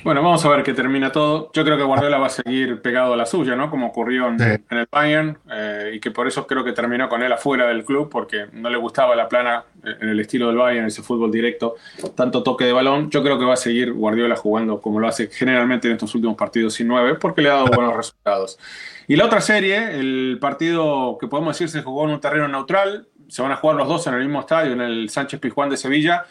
Bueno, 0.04 0.20
vamos 0.20 0.44
a 0.44 0.49
ver 0.49 0.64
qué 0.64 0.75
termina 0.75 1.12
todo. 1.12 1.50
Yo 1.52 1.64
creo 1.64 1.76
que 1.76 1.84
Guardiola 1.84 2.18
va 2.18 2.26
a 2.26 2.30
seguir 2.30 2.82
pegado 2.82 3.12
a 3.12 3.16
la 3.16 3.25
suya, 3.25 3.54
¿no? 3.54 3.70
Como 3.70 3.87
ocurrió 3.87 4.28
en, 4.28 4.40
el 4.42 4.88
Bayern, 4.90 5.38
eh, 5.50 5.92
y 5.94 6.00
que 6.00 6.11
por 6.11 6.26
eso 6.26 6.46
creo 6.46 6.64
que 6.64 6.72
terminó 6.72 7.08
con 7.08 7.22
él 7.22 7.32
afuera 7.32 7.68
del 7.68 7.84
club, 7.84 8.08
porque 8.11 8.46
no 8.52 8.68
le 8.68 8.78
gustaba 8.78 9.14
la 9.14 9.28
plana 9.28 9.64
eh, 9.84 9.94
en 10.00 10.08
el 10.08 10.18
estilo 10.18 10.49
del 10.49 10.56
Bayern, 10.56 10.87
ese 10.87 11.02
fútbol 11.02 11.30
directo, 11.30 11.76
tanto 12.16 12.42
toque 12.42 12.64
de 12.64 12.72
balón. 12.72 13.11
Yo 13.11 13.22
creo 13.22 13.38
que 13.38 13.44
va 13.44 13.54
a 13.54 13.56
seguir 13.56 13.92
Guardiola 13.92 14.34
jugando 14.34 14.80
como 14.80 14.99
lo 14.99 15.06
hace 15.06 15.28
generalmente 15.28 15.87
en 15.87 15.94
estos 15.94 16.12
últimos 16.16 16.37
partidos 16.37 16.75
sin 16.75 16.88
nueve, 16.88 17.14
porque 17.14 17.42
le 17.42 17.50
ha 17.50 17.54
dado 17.54 17.66
buenos 17.66 17.96
resultados. 17.96 18.58
Y 19.06 19.14
la 19.14 19.26
otra 19.26 19.40
serie, 19.40 19.99
el 20.00 20.38
partido 20.40 21.16
que 21.20 21.28
podemos 21.28 21.56
decir 21.56 21.68
se 21.68 21.82
jugó 21.82 22.04
en 22.06 22.14
un 22.14 22.20
terreno 22.20 22.49
neutral, 22.49 23.06
se 23.28 23.40
van 23.40 23.52
a 23.52 23.56
jugar 23.56 23.76
los 23.76 23.87
dos 23.87 24.06
en 24.08 24.14
el 24.14 24.20
mismo 24.20 24.40
estadio, 24.40 24.72
en 24.72 24.80
el 24.80 25.11
Sánchez 25.11 25.38
Pizjuán 25.38 25.70
de 25.70 25.76
Sevilla, 25.76 26.26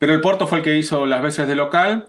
pero 0.00 0.14
el 0.14 0.22
Porto 0.22 0.46
fue 0.46 0.58
el 0.58 0.64
que 0.64 0.78
hizo 0.78 1.04
las 1.04 1.20
veces 1.20 1.46
de 1.46 1.54
local. 1.54 2.06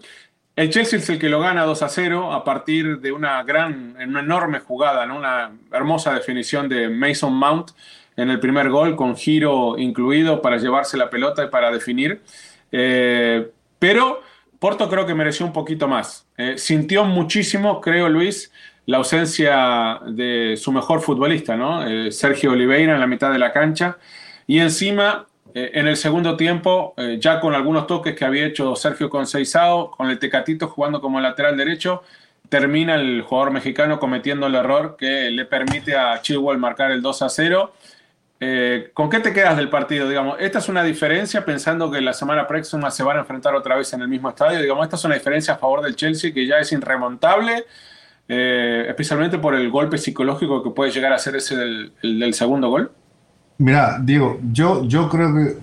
El 0.54 0.68
Chelsea 0.68 0.98
es 0.98 1.08
el 1.08 1.18
que 1.18 1.30
lo 1.30 1.40
gana 1.40 1.64
2 1.64 1.82
a 1.82 1.88
0 1.88 2.32
a 2.32 2.44
partir 2.44 3.00
de 3.00 3.10
una 3.10 3.42
gran, 3.42 3.96
una 3.96 4.20
enorme 4.20 4.58
jugada, 4.58 5.04
una 5.10 5.50
hermosa 5.72 6.12
definición 6.12 6.68
de 6.68 6.90
Mason 6.90 7.32
Mount 7.32 7.70
en 8.16 8.28
el 8.28 8.38
primer 8.38 8.68
gol, 8.68 8.94
con 8.94 9.16
giro 9.16 9.78
incluido 9.78 10.42
para 10.42 10.58
llevarse 10.58 10.98
la 10.98 11.08
pelota 11.08 11.44
y 11.44 11.48
para 11.48 11.70
definir. 11.70 12.20
Eh, 12.70 13.50
pero 13.78 14.20
Porto 14.58 14.90
creo 14.90 15.06
que 15.06 15.14
mereció 15.14 15.46
un 15.46 15.54
poquito 15.54 15.88
más. 15.88 16.26
Eh, 16.36 16.58
sintió 16.58 17.04
muchísimo, 17.04 17.80
creo 17.80 18.10
Luis, 18.10 18.52
la 18.84 18.98
ausencia 18.98 20.00
de 20.06 20.58
su 20.60 20.70
mejor 20.70 21.00
futbolista, 21.00 21.56
¿no? 21.56 21.86
Eh, 21.86 22.12
Sergio 22.12 22.52
Oliveira 22.52 22.92
en 22.92 23.00
la 23.00 23.06
mitad 23.06 23.32
de 23.32 23.38
la 23.38 23.52
cancha. 23.52 23.96
Y 24.46 24.58
encima 24.58 25.26
eh, 25.54 25.72
en 25.74 25.86
el 25.86 25.96
segundo 25.96 26.36
tiempo, 26.36 26.94
eh, 26.96 27.18
ya 27.20 27.40
con 27.40 27.54
algunos 27.54 27.86
toques 27.86 28.14
que 28.14 28.24
había 28.24 28.46
hecho 28.46 28.74
Sergio 28.74 29.10
Conceizao, 29.10 29.90
con 29.90 30.08
el 30.08 30.18
Tecatito 30.18 30.68
jugando 30.68 31.00
como 31.00 31.20
lateral 31.20 31.56
derecho, 31.56 32.02
termina 32.48 32.94
el 32.94 33.22
jugador 33.22 33.52
mexicano 33.52 33.98
cometiendo 33.98 34.46
el 34.46 34.54
error 34.54 34.96
que 34.98 35.30
le 35.30 35.44
permite 35.44 35.96
a 35.96 36.20
Chilwell 36.22 36.58
marcar 36.58 36.90
el 36.90 37.02
2 37.02 37.22
a 37.22 37.28
0. 37.28 37.72
Eh, 38.40 38.90
¿Con 38.94 39.10
qué 39.10 39.20
te 39.20 39.32
quedas 39.32 39.56
del 39.56 39.68
partido? 39.68 40.08
Digamos, 40.08 40.36
esta 40.40 40.58
es 40.58 40.68
una 40.68 40.82
diferencia 40.82 41.44
pensando 41.44 41.90
que 41.90 42.00
la 42.00 42.12
semana 42.14 42.46
próxima 42.46 42.90
se 42.90 43.02
van 43.02 43.18
a 43.18 43.20
enfrentar 43.20 43.54
otra 43.54 43.76
vez 43.76 43.92
en 43.92 44.02
el 44.02 44.08
mismo 44.08 44.30
estadio. 44.30 44.60
Digamos, 44.60 44.84
esta 44.84 44.96
es 44.96 45.04
una 45.04 45.14
diferencia 45.14 45.54
a 45.54 45.58
favor 45.58 45.82
del 45.82 45.96
Chelsea 45.96 46.32
que 46.32 46.46
ya 46.46 46.58
es 46.58 46.72
irremontable, 46.72 47.66
especialmente 48.26 49.38
por 49.38 49.54
el 49.54 49.70
golpe 49.70 49.98
psicológico 49.98 50.62
que 50.62 50.70
puede 50.70 50.90
llegar 50.90 51.12
a 51.12 51.18
ser 51.18 51.36
ese 51.36 51.56
del 51.56 52.34
segundo 52.34 52.70
gol. 52.70 52.90
Mira, 53.62 54.00
Diego, 54.02 54.40
yo, 54.50 54.84
yo 54.88 55.08
creo 55.08 55.32
que 55.32 55.56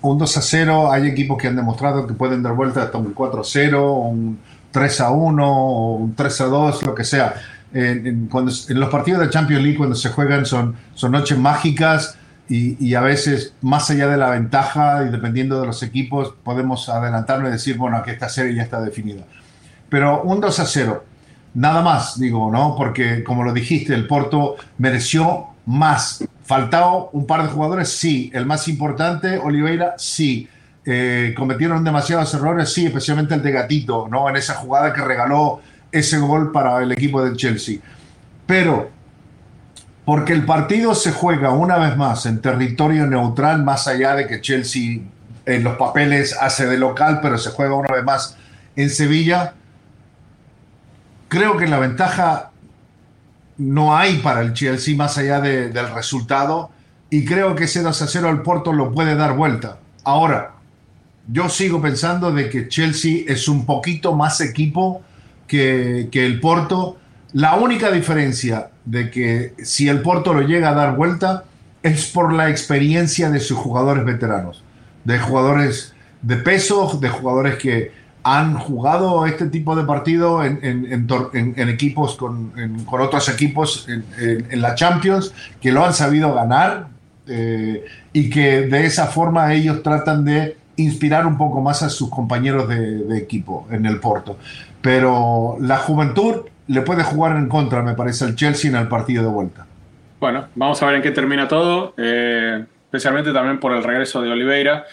un 0.00 0.16
2 0.16 0.36
a 0.38 0.40
0, 0.40 0.90
hay 0.90 1.06
equipos 1.06 1.36
que 1.36 1.48
han 1.48 1.56
demostrado 1.56 2.06
que 2.06 2.14
pueden 2.14 2.42
dar 2.42 2.54
vuelta 2.54 2.84
hasta 2.84 2.96
un 2.96 3.12
4 3.12 3.42
a 3.42 3.44
0, 3.44 3.92
un 3.92 4.38
3 4.70 5.00
a 5.02 5.10
1, 5.10 5.46
o 5.46 5.96
un 5.96 6.14
3 6.14 6.40
a 6.40 6.44
2, 6.46 6.86
lo 6.86 6.94
que 6.94 7.04
sea. 7.04 7.34
En, 7.74 8.28
cuando, 8.28 8.50
en 8.66 8.80
los 8.80 8.88
partidos 8.88 9.20
de 9.20 9.28
Champions 9.28 9.62
League, 9.62 9.76
cuando 9.76 9.94
se 9.94 10.08
juegan, 10.08 10.46
son, 10.46 10.74
son 10.94 11.12
noches 11.12 11.36
mágicas 11.36 12.16
y, 12.48 12.82
y, 12.82 12.94
a 12.94 13.02
veces, 13.02 13.52
más 13.60 13.90
allá 13.90 14.08
de 14.08 14.16
la 14.16 14.30
ventaja 14.30 15.04
y 15.06 15.10
dependiendo 15.10 15.60
de 15.60 15.66
los 15.66 15.82
equipos, 15.82 16.34
podemos 16.42 16.88
adelantarnos 16.88 17.50
y 17.50 17.52
decir, 17.52 17.76
bueno, 17.76 18.02
que 18.02 18.12
esta 18.12 18.30
serie 18.30 18.54
ya 18.54 18.62
está 18.62 18.80
definida. 18.80 19.24
Pero 19.90 20.22
un 20.22 20.40
2 20.40 20.60
a 20.60 20.64
0, 20.64 21.04
nada 21.52 21.82
más, 21.82 22.18
digo, 22.18 22.50
¿no? 22.50 22.74
Porque, 22.74 23.22
como 23.22 23.44
lo 23.44 23.52
dijiste, 23.52 23.92
el 23.92 24.06
Porto 24.06 24.56
mereció 24.78 25.48
más 25.66 26.24
¿Faltado 26.44 27.10
un 27.12 27.26
par 27.26 27.42
de 27.42 27.48
jugadores? 27.48 27.88
Sí. 27.88 28.30
¿El 28.34 28.46
más 28.46 28.68
importante, 28.68 29.38
Oliveira? 29.38 29.94
Sí. 29.98 30.48
Eh, 30.84 31.34
¿Cometieron 31.36 31.82
demasiados 31.82 32.34
errores? 32.34 32.72
Sí, 32.72 32.86
especialmente 32.86 33.34
el 33.34 33.42
de 33.42 33.50
Gatito, 33.50 34.06
¿no? 34.10 34.28
En 34.28 34.36
esa 34.36 34.54
jugada 34.54 34.92
que 34.92 35.00
regaló 35.00 35.60
ese 35.90 36.18
gol 36.18 36.52
para 36.52 36.82
el 36.82 36.92
equipo 36.92 37.24
del 37.24 37.36
Chelsea. 37.36 37.78
Pero, 38.46 38.90
porque 40.04 40.34
el 40.34 40.44
partido 40.44 40.94
se 40.94 41.12
juega 41.12 41.50
una 41.50 41.78
vez 41.78 41.96
más 41.96 42.26
en 42.26 42.42
territorio 42.42 43.06
neutral, 43.06 43.64
más 43.64 43.88
allá 43.88 44.14
de 44.14 44.26
que 44.26 44.42
Chelsea 44.42 45.00
en 45.46 45.64
los 45.64 45.76
papeles 45.76 46.36
hace 46.38 46.66
de 46.66 46.78
local, 46.78 47.20
pero 47.22 47.38
se 47.38 47.50
juega 47.50 47.74
una 47.74 47.94
vez 47.94 48.04
más 48.04 48.36
en 48.76 48.90
Sevilla, 48.90 49.54
creo 51.28 51.56
que 51.56 51.66
la 51.66 51.78
ventaja 51.78 52.50
no 53.58 53.96
hay 53.96 54.18
para 54.18 54.40
el 54.40 54.52
Chelsea 54.52 54.96
más 54.96 55.18
allá 55.18 55.40
del 55.40 55.94
resultado 55.94 56.70
y 57.10 57.24
creo 57.24 57.54
que 57.54 57.64
ese 57.64 57.82
2 57.82 58.02
a 58.02 58.06
0 58.06 58.28
al 58.28 58.42
Porto 58.42 58.72
lo 58.72 58.92
puede 58.92 59.14
dar 59.14 59.36
vuelta. 59.36 59.78
Ahora, 60.02 60.54
yo 61.28 61.48
sigo 61.48 61.80
pensando 61.80 62.32
de 62.32 62.48
que 62.48 62.68
Chelsea 62.68 63.24
es 63.26 63.48
un 63.48 63.64
poquito 63.64 64.14
más 64.14 64.40
equipo 64.40 65.02
que, 65.46 66.08
el 66.12 66.40
Porto 66.40 66.98
La 67.32 67.56
única 67.56 67.90
diferencia 67.90 68.70
de 68.84 69.10
que 69.10 69.54
si 69.62 69.88
el 69.88 70.02
Porto 70.02 70.34
lo 70.34 70.42
llega 70.42 70.70
a 70.70 70.74
dar 70.74 70.96
vuelta 70.96 71.44
es 71.82 72.06
por 72.06 72.32
la 72.32 72.50
experiencia 72.50 73.30
de 73.30 73.40
sus 73.40 73.58
jugadores 73.58 74.04
veteranos, 74.04 74.64
de 75.04 75.18
jugadores 75.18 75.94
de 76.22 76.36
peso, 76.36 76.98
de 77.00 77.08
jugadores 77.08 77.56
que 77.56 77.92
han 78.24 78.54
jugado 78.54 79.26
este 79.26 79.46
tipo 79.46 79.76
de 79.76 79.84
partido 79.84 80.42
en, 80.42 81.68
equipos 81.68 82.16
con, 82.16 82.52
con, 82.86 83.00
otros 83.02 83.28
equipos 83.28 83.86
en, 83.88 84.62
la 84.62 84.74
Champions, 84.74 85.34
que 85.60 85.70
lo 85.70 85.84
han 85.84 85.92
sabido 85.92 86.32
ganar 86.34 86.88
eh, 87.28 87.84
y 88.14 88.30
que 88.30 88.62
de 88.62 88.86
esa 88.86 89.06
forma 89.06 89.52
ellos 89.52 89.82
tratan 89.82 90.24
de 90.24 90.56
inspirar 90.76 91.26
un 91.26 91.36
poco 91.36 91.60
más 91.60 91.82
a 91.82 91.90
sus 91.90 92.08
compañeros 92.08 92.66
de, 92.66 93.18
equipo 93.18 93.68
en 93.70 93.84
el 93.84 94.00
Porto. 94.00 94.38
Pero 94.80 95.58
la 95.60 95.76
juventud 95.76 96.46
le 96.66 96.80
puede 96.80 97.04
jugar 97.04 97.36
en 97.36 97.48
contra, 97.48 97.82
me 97.82 97.92
parece, 97.92 98.24
al 98.24 98.34
Chelsea 98.36 98.70
en 98.70 98.76
el 98.76 98.88
partido 98.88 99.22
de 99.22 99.28
vuelta. 99.28 99.66
Bueno, 100.18 100.46
vamos 100.54 100.82
a 100.82 100.86
ver 100.86 100.96
en 100.96 101.02
qué 101.02 101.10
termina 101.10 101.46
todo, 101.46 101.92
eh, 101.98 102.64
especialmente 102.86 103.34
también 103.34 103.60
por 103.60 103.72
el 103.72 103.84
regreso 103.84 104.22
de 104.22 104.30
Oliveira 104.30 104.86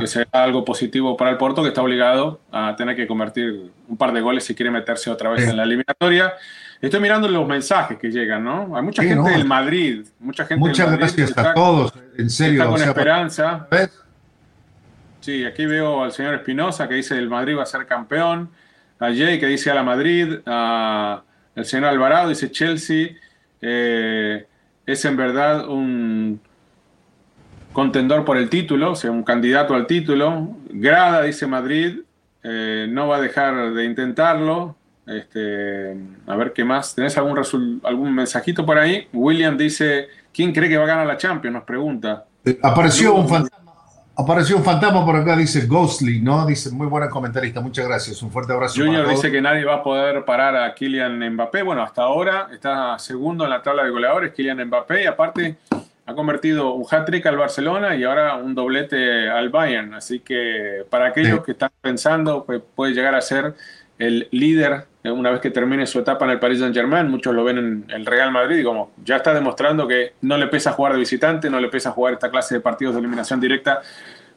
que 0.00 0.06
sea 0.06 0.26
algo 0.32 0.64
positivo 0.64 1.16
para 1.16 1.30
el 1.30 1.36
Porto, 1.36 1.62
que 1.62 1.68
está 1.68 1.82
obligado 1.82 2.40
a 2.50 2.74
tener 2.76 2.96
que 2.96 3.06
convertir 3.06 3.70
un 3.86 3.96
par 3.96 4.12
de 4.12 4.20
goles 4.20 4.44
si 4.44 4.54
quiere 4.54 4.70
meterse 4.70 5.10
otra 5.10 5.30
vez 5.30 5.48
en 5.48 5.56
la 5.56 5.62
eliminatoria. 5.62 6.34
Estoy 6.80 7.00
mirando 7.00 7.28
los 7.28 7.46
mensajes 7.46 7.98
que 7.98 8.10
llegan, 8.10 8.44
¿no? 8.44 8.76
Hay 8.76 8.82
mucha 8.82 9.02
gente 9.02 9.30
del 9.30 9.44
Madrid, 9.44 10.06
mucha 10.20 10.44
gente 10.44 10.60
Muchas 10.60 10.96
gracias 10.96 11.36
a 11.36 11.54
todos, 11.54 11.92
en 12.16 12.30
serio. 12.30 12.62
Está 12.62 12.72
con 12.72 12.82
esperanza. 12.82 13.68
Sí, 15.20 15.44
aquí 15.44 15.66
veo 15.66 16.04
al 16.04 16.12
señor 16.12 16.34
Espinosa 16.34 16.88
que 16.88 16.94
dice 16.94 17.18
el 17.18 17.28
Madrid 17.28 17.56
va 17.56 17.64
a 17.64 17.66
ser 17.66 17.86
campeón, 17.86 18.50
a 18.98 19.06
Jay 19.06 19.38
que 19.38 19.46
dice 19.46 19.70
a 19.70 19.74
la 19.74 19.82
Madrid, 19.82 20.38
a 20.46 21.22
el 21.54 21.64
señor 21.64 21.86
Alvarado 21.86 22.28
dice 22.28 22.50
Chelsea 22.50 23.16
eh, 23.60 24.46
es 24.86 25.04
en 25.04 25.16
verdad 25.16 25.68
un 25.68 26.40
contendor 27.78 28.24
por 28.24 28.36
el 28.36 28.50
título, 28.50 28.90
o 28.90 28.96
sea, 28.96 29.12
un 29.12 29.22
candidato 29.22 29.72
al 29.72 29.86
título. 29.86 30.48
Grada, 30.68 31.22
dice 31.22 31.46
Madrid, 31.46 32.00
eh, 32.42 32.88
no 32.90 33.06
va 33.06 33.18
a 33.18 33.20
dejar 33.20 33.72
de 33.72 33.84
intentarlo. 33.84 34.74
Este, 35.06 35.96
a 36.26 36.34
ver 36.34 36.52
qué 36.52 36.64
más. 36.64 36.96
¿Tenés 36.96 37.16
algún, 37.16 37.80
algún 37.84 38.12
mensajito 38.12 38.66
por 38.66 38.78
ahí? 38.78 39.06
William 39.12 39.56
dice, 39.56 40.08
¿quién 40.34 40.52
cree 40.52 40.68
que 40.68 40.76
va 40.76 40.82
a 40.82 40.86
ganar 40.88 41.06
la 41.06 41.16
Champions? 41.16 41.54
Nos 41.54 41.62
pregunta. 41.62 42.24
Eh, 42.44 42.58
apareció 42.60 43.14
un 43.14 43.28
fantasma. 43.28 43.72
Apareció 44.16 44.56
un 44.56 44.64
fantasma 44.64 45.06
por 45.06 45.14
acá, 45.14 45.36
dice 45.36 45.64
Ghostly, 45.66 46.20
¿no? 46.20 46.44
Dice, 46.46 46.72
muy 46.72 46.88
buena 46.88 47.08
comentarista, 47.08 47.60
muchas 47.60 47.86
gracias, 47.86 48.20
un 48.20 48.32
fuerte 48.32 48.52
abrazo. 48.52 48.82
Junior 48.82 49.08
dice 49.08 49.30
que 49.30 49.40
nadie 49.40 49.64
va 49.64 49.76
a 49.76 49.82
poder 49.84 50.24
parar 50.24 50.56
a 50.56 50.74
Kylian 50.74 51.34
Mbappé. 51.34 51.62
Bueno, 51.62 51.84
hasta 51.84 52.02
ahora 52.02 52.48
está 52.52 52.98
segundo 52.98 53.44
en 53.44 53.50
la 53.50 53.62
tabla 53.62 53.84
de 53.84 53.90
goleadores, 53.90 54.32
Kylian 54.32 54.66
Mbappé, 54.66 55.04
y 55.04 55.06
aparte 55.06 55.58
ha 56.08 56.14
convertido 56.14 56.72
un 56.72 56.86
hat-trick 56.90 57.26
al 57.26 57.36
Barcelona 57.36 57.94
y 57.94 58.02
ahora 58.02 58.36
un 58.36 58.54
doblete 58.54 59.28
al 59.28 59.50
Bayern. 59.50 59.92
Así 59.92 60.20
que 60.20 60.86
para 60.88 61.08
aquellos 61.08 61.44
que 61.44 61.52
están 61.52 61.68
pensando, 61.82 62.44
pues 62.46 62.62
puede 62.74 62.94
llegar 62.94 63.14
a 63.14 63.20
ser 63.20 63.52
el 63.98 64.26
líder 64.30 64.86
eh, 65.04 65.10
una 65.10 65.30
vez 65.30 65.40
que 65.40 65.50
termine 65.50 65.86
su 65.86 65.98
etapa 65.98 66.24
en 66.24 66.30
el 66.30 66.38
Paris 66.38 66.60
Saint-Germain. 66.60 67.10
Muchos 67.10 67.34
lo 67.34 67.44
ven 67.44 67.58
en 67.58 67.84
el 67.88 68.06
Real 68.06 68.32
Madrid 68.32 68.56
y 68.56 68.64
como 68.64 68.92
ya 69.04 69.16
está 69.16 69.34
demostrando 69.34 69.86
que 69.86 70.14
no 70.22 70.38
le 70.38 70.46
pesa 70.46 70.72
jugar 70.72 70.94
de 70.94 71.00
visitante, 71.00 71.50
no 71.50 71.60
le 71.60 71.68
pesa 71.68 71.90
jugar 71.90 72.14
esta 72.14 72.30
clase 72.30 72.54
de 72.54 72.62
partidos 72.62 72.94
de 72.94 73.00
eliminación 73.00 73.38
directa 73.38 73.82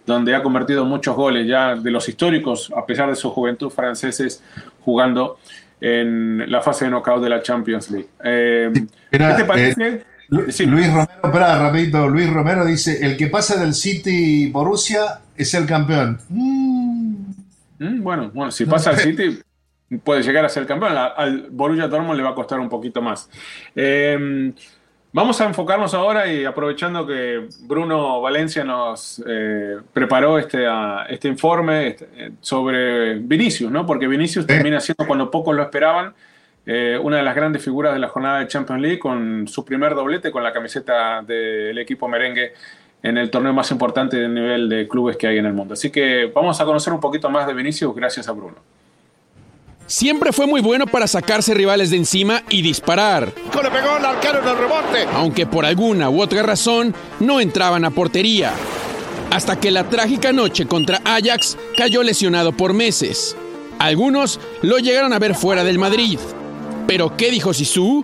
donde 0.06 0.36
ha 0.36 0.44
convertido 0.44 0.84
muchos 0.84 1.16
goles 1.16 1.48
ya 1.48 1.75
de 1.75 1.90
los 1.90 2.10
históricos, 2.10 2.70
a 2.75 2.86
pesar 2.86 3.08
de 3.08 3.16
su 3.16 3.30
juventud 3.30 3.70
franceses, 3.70 4.44
jugando 4.84 5.38
en 5.80 6.51
la 6.51 6.62
fase 6.62 6.84
de 6.84 6.92
knockout 6.92 7.24
de 7.24 7.30
la 7.30 7.42
Champions 7.42 7.90
League. 7.92 8.10
Eh, 8.25 8.74
¿Qué 9.10 9.18
te 9.18 9.46
parece? 9.46 9.88
Eh, 9.88 10.04
Luis 10.32 10.58
Romero, 10.66 11.10
espera, 11.22 11.60
rapidito. 11.60 12.08
Luis 12.08 12.32
Romero 12.32 12.64
dice: 12.64 13.06
el 13.06 13.18
que 13.18 13.28
pasa 13.28 13.60
del 13.60 13.74
City 13.74 14.50
Borussia 14.50 15.20
es 15.36 15.54
el 15.54 15.66
campeón. 15.66 16.20
Mm. 16.30 17.16
Mm, 17.80 18.02
bueno, 18.02 18.32
bueno, 18.34 18.50
si 18.50 18.66
pasa 18.66 18.92
al 18.92 18.98
City, 19.00 19.40
puede 20.02 20.24
llegar 20.24 20.46
a 20.46 20.50
ser 20.50 20.66
campeón. 20.66 20.94
Al 20.96 21.48
Borussia 21.52 21.90
Dortmund 21.90 22.16
le 22.16 22.24
va 22.24 22.29
a 22.29 22.36
costar 22.36 22.62
un 22.62 22.70
poquito 22.70 23.01
más. 23.01 23.29
Em, 23.75 24.53
vamos 25.12 25.42
a 25.42 25.46
enfocarnos 25.48 25.94
ahora 25.94 26.32
y 26.32 26.46
aprovechando 26.46 27.05
que 27.05 27.50
Bruno 27.64 28.22
Valencia 28.22 28.64
nos 28.64 29.22
eh, 29.27 29.79
preparó 29.92 30.40
este, 30.40 30.66
este 31.10 31.27
informe 31.27 31.88
este, 31.88 32.32
sobre 32.40 33.16
Vinicius, 33.16 33.70
¿no? 33.70 33.86
Porque 33.86 34.08
Vinicius 34.08 34.48
termina 34.48 34.79
siendo 34.79 35.05
cuando 35.05 35.29
pocos 35.29 35.53
lo 35.53 35.64
esperaban 35.64 36.14
eh, 36.66 37.00
una 37.02 37.18
de 37.18 37.24
las 37.24 37.36
grandes 37.36 37.64
figuras 37.64 37.94
de 37.94 38.00
la 38.00 38.08
jornada 38.08 38.40
de 38.40 38.48
Champions 38.48 38.82
League 38.82 39.00
con 39.00 39.48
su 39.48 39.66
primer 39.66 39.96
doblete 39.96 40.32
con 40.32 40.44
la 40.44 40.54
camiseta 40.54 41.22
del 41.24 41.78
equipo 41.78 42.08
merengue 42.08 42.54
en 43.04 43.18
el 43.18 43.32
torneo 43.32 43.52
más 43.52 43.72
importante 43.72 44.18
del 44.18 44.34
nivel 44.34 44.70
de 44.70 44.88
clubes 44.88 45.18
que 45.18 45.28
hay 45.28 45.38
en 45.38 45.46
el 45.48 45.54
mundo. 45.54 45.74
Así 45.74 45.90
que 45.90 46.32
vamos 46.34 46.62
a 46.62 46.66
conocer 46.66 46.94
un 46.94 47.00
poquito 47.00 47.30
más 47.30 47.48
de 47.48 47.54
Vinicius 47.54 47.96
gracias 47.96 48.28
a 48.28 48.32
Bruno. 48.32 48.58
Siempre 49.88 50.32
fue 50.32 50.48
muy 50.48 50.62
bueno 50.62 50.88
para 50.88 51.08
sacarse 51.08 51.54
rivales 51.54 51.90
de 51.90 51.98
encima 51.98 52.44
y 52.50 52.62
disparar. 52.62 53.34
Le 53.36 53.72
pegó 53.72 53.98
el 53.98 54.06
arquero 54.06 54.40
en 54.40 54.48
el 54.48 54.58
rebote. 54.58 55.06
Aunque 55.16 55.46
por 55.46 55.66
alguna 55.66 56.10
u 56.10 56.22
otra 56.22 56.44
razón 56.44 56.96
no 57.20 57.42
entraban 57.42 57.84
a 57.84 57.92
portería. 57.92 58.54
Hasta 59.32 59.60
que 59.60 59.72
la 59.72 59.90
trágica 59.90 60.32
noche 60.32 60.66
contra 60.66 61.02
Ajax 61.04 61.58
cayó 61.76 62.04
lesionado 62.04 62.54
por 62.54 62.74
meses. 62.74 63.36
Algunos 63.80 64.40
lo 64.62 64.78
llegaron 64.78 65.12
a 65.12 65.20
ver 65.20 65.36
fuera 65.36 65.64
del 65.64 65.80
Madrid. 65.80 66.20
Pero 66.92 67.16
¿qué 67.16 67.32
dijo 67.32 67.54
Sisu? 67.54 68.04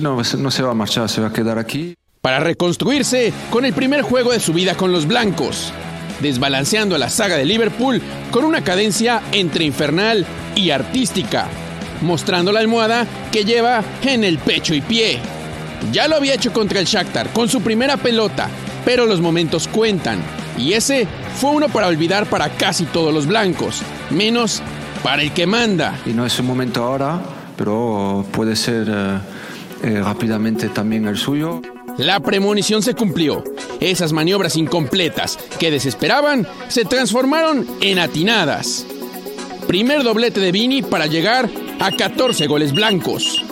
No, 0.00 0.22
no 0.38 0.50
se 0.52 0.62
va 0.62 0.70
a 0.70 0.74
marchar, 0.74 1.08
se 1.08 1.20
va 1.20 1.26
a 1.26 1.32
quedar 1.32 1.58
aquí. 1.58 1.96
Para 2.20 2.38
reconstruirse 2.38 3.32
con 3.50 3.64
el 3.64 3.72
primer 3.72 4.02
juego 4.02 4.30
de 4.30 4.38
su 4.38 4.52
vida 4.52 4.76
con 4.76 4.92
los 4.92 5.08
blancos, 5.08 5.72
desbalanceando 6.20 6.94
a 6.94 6.98
la 6.98 7.10
saga 7.10 7.36
de 7.36 7.44
Liverpool 7.44 8.00
con 8.30 8.44
una 8.44 8.62
cadencia 8.62 9.20
entre 9.32 9.64
infernal 9.64 10.24
y 10.54 10.70
artística, 10.70 11.48
mostrando 12.02 12.52
la 12.52 12.60
almohada 12.60 13.04
que 13.32 13.44
lleva 13.44 13.82
en 14.04 14.22
el 14.22 14.38
pecho 14.38 14.74
y 14.74 14.80
pie. 14.80 15.18
Ya 15.90 16.06
lo 16.06 16.14
había 16.14 16.34
hecho 16.34 16.52
contra 16.52 16.78
el 16.78 16.86
Shakhtar 16.86 17.32
con 17.32 17.48
su 17.48 17.62
primera 17.62 17.96
pelota, 17.96 18.48
pero 18.84 19.06
los 19.06 19.20
momentos 19.20 19.66
cuentan, 19.66 20.20
y 20.56 20.74
ese 20.74 21.08
fue 21.40 21.50
uno 21.50 21.68
para 21.68 21.88
olvidar 21.88 22.26
para 22.26 22.48
casi 22.50 22.84
todos 22.84 23.12
los 23.12 23.26
blancos, 23.26 23.82
menos 24.10 24.62
para 25.02 25.22
el 25.22 25.32
que 25.32 25.48
manda. 25.48 25.98
Y 26.06 26.10
no 26.10 26.24
es 26.24 26.38
un 26.38 26.46
momento 26.46 26.84
ahora, 26.84 27.20
pero 27.56 28.24
puede 28.32 28.56
ser 28.56 28.88
eh, 28.88 29.18
eh, 29.82 30.00
rápidamente 30.02 30.68
también 30.68 31.06
el 31.06 31.16
suyo. 31.16 31.60
La 31.98 32.20
premonición 32.20 32.82
se 32.82 32.94
cumplió. 32.94 33.44
Esas 33.80 34.12
maniobras 34.12 34.56
incompletas 34.56 35.38
que 35.58 35.70
desesperaban 35.70 36.46
se 36.68 36.84
transformaron 36.84 37.66
en 37.80 37.98
atinadas. 37.98 38.86
Primer 39.68 40.02
doblete 40.02 40.40
de 40.40 40.52
Vini 40.52 40.82
para 40.82 41.06
llegar 41.06 41.48
a 41.80 41.90
14 41.92 42.46
goles 42.46 42.72
blancos. 42.72 43.44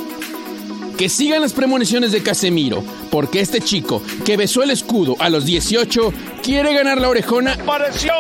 Que 0.99 1.09
sigan 1.09 1.41
las 1.41 1.53
premoniciones 1.53 2.13
de 2.13 2.23
Casemiro, 2.23 2.83
porque 3.11 3.41
este 3.41 3.61
chico 3.61 4.03
que 4.25 4.37
besó 4.37 4.63
el 4.63 4.71
escudo 4.71 5.17
a 5.19 5.31
los 5.31 5.47
18 5.47 6.13
quiere 6.43 6.75
ganar 6.75 7.01
la 7.01 7.09
orejona. 7.09 7.55
¡Apareció 7.55 8.13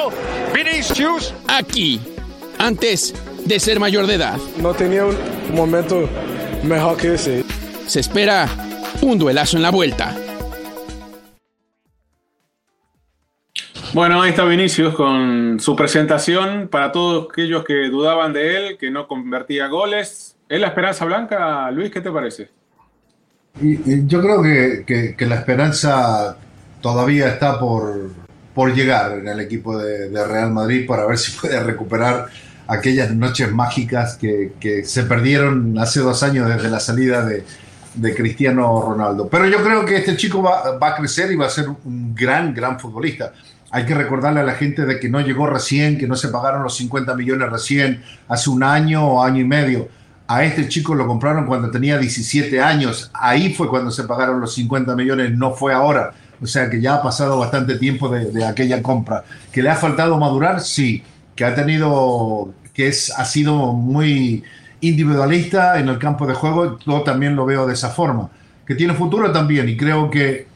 Vinicius! 0.54 1.34
Aquí, 1.48 2.00
antes 2.58 3.14
de 3.44 3.60
ser 3.60 3.80
mayor 3.80 4.06
de 4.06 4.14
edad. 4.14 4.38
No 4.58 4.74
tenía 4.74 5.04
un 5.06 5.16
momento 5.54 6.08
mejor 6.62 6.96
que 6.96 7.14
ese. 7.14 7.44
Se 7.86 8.00
espera 8.00 8.48
un 9.00 9.18
duelazo 9.18 9.56
en 9.56 9.62
la 9.62 9.70
vuelta. 9.70 10.14
Bueno, 13.92 14.22
ahí 14.22 14.30
está 14.30 14.44
Vinicius 14.44 14.94
con 14.94 15.60
su 15.60 15.76
presentación 15.76 16.68
para 16.68 16.92
todos 16.92 17.28
aquellos 17.30 17.62
que 17.62 17.90
dudaban 17.90 18.32
de 18.32 18.56
él, 18.56 18.78
que 18.78 18.90
no 18.90 19.06
convertía 19.06 19.66
goles. 19.66 20.34
¿Es 20.48 20.60
la 20.60 20.68
esperanza 20.68 21.04
blanca, 21.04 21.70
Luis? 21.70 21.90
¿Qué 21.90 22.00
te 22.00 22.10
parece? 22.10 22.48
Y, 23.60 24.06
yo 24.06 24.22
creo 24.22 24.42
que, 24.42 25.26
la 25.26 25.34
esperanza 25.34 26.38
todavía 26.80 27.28
está 27.28 27.60
por, 27.60 28.10
por 28.54 28.74
llegar 28.74 29.18
en 29.18 29.28
el 29.28 29.40
equipo 29.40 29.76
de, 29.76 30.08
de 30.08 30.26
Real 30.26 30.50
Madrid 30.52 30.86
para 30.86 31.04
ver 31.04 31.18
si 31.18 31.38
puede 31.38 31.62
recuperar 31.62 32.28
aquellas 32.66 33.10
noches 33.14 33.52
mágicas 33.52 34.16
que, 34.16 34.82
se 34.84 35.02
perdieron 35.04 35.78
hace 35.78 36.00
dos 36.00 36.22
años 36.22 36.48
desde 36.48 36.70
la 36.70 36.80
salida 36.80 37.24
de, 37.24 37.44
Cristiano 38.16 38.80
Ronaldo. 38.80 39.28
Pero 39.28 39.46
yo 39.46 39.62
creo 39.62 39.84
que 39.84 39.98
este 39.98 40.16
chico 40.16 40.42
va, 40.42 40.78
a 40.80 40.94
crecer 40.96 41.30
y 41.30 41.36
va 41.36 41.46
a 41.46 41.50
ser 41.50 41.66
un 41.68 42.14
gran, 42.14 42.54
gran 42.54 42.80
futbolista. 42.80 43.32
Hay 43.70 43.84
que 43.84 43.94
recordarle 43.94 44.40
a 44.40 44.44
la 44.44 44.54
gente 44.54 44.86
de 44.86 44.98
que 44.98 45.10
no 45.10 45.20
llegó 45.20 45.46
recién, 45.46 45.98
que 45.98 46.06
no 46.06 46.16
se 46.16 46.28
pagaron 46.28 46.62
los 46.62 46.74
50 46.76 47.14
millones 47.14 47.50
recién, 47.50 48.02
hace 48.28 48.48
un 48.48 48.62
año 48.62 49.06
o 49.06 49.22
año 49.22 49.40
y 49.40 49.44
medio. 49.44 49.88
A 50.26 50.42
este 50.44 50.68
chico 50.68 50.94
lo 50.94 51.06
compraron 51.06 51.44
cuando 51.44 51.70
tenía 51.70 51.98
17 51.98 52.62
años. 52.62 53.10
Ahí 53.12 53.52
fue 53.52 53.68
cuando 53.68 53.90
se 53.90 54.04
pagaron 54.04 54.40
los 54.40 54.54
50 54.54 54.96
millones, 54.96 55.36
no 55.36 55.52
fue 55.52 55.74
ahora. 55.74 56.12
O 56.40 56.46
sea 56.46 56.70
que 56.70 56.80
ya 56.80 56.94
ha 56.94 57.02
pasado 57.02 57.38
bastante 57.38 57.76
tiempo 57.76 58.08
de, 58.08 58.30
de 58.30 58.44
aquella 58.44 58.82
compra. 58.82 59.24
¿Que 59.52 59.62
le 59.62 59.68
ha 59.68 59.76
faltado 59.76 60.18
madurar? 60.18 60.62
Sí. 60.62 61.02
¿Que 61.42 61.46
ha 61.46 61.56
tenido 61.56 62.54
que 62.72 62.86
es, 62.86 63.12
ha 63.18 63.24
sido 63.24 63.72
muy 63.72 64.44
individualista 64.80 65.80
en 65.80 65.88
el 65.88 65.98
campo 65.98 66.24
de 66.24 66.34
juego, 66.34 66.78
yo 66.78 67.02
también 67.02 67.34
lo 67.34 67.44
veo 67.44 67.66
de 67.66 67.74
esa 67.74 67.88
forma. 67.90 68.30
Que 68.64 68.76
tiene 68.76 68.94
futuro 68.94 69.32
también 69.32 69.68
y 69.68 69.76
creo 69.76 70.08
que, 70.08 70.46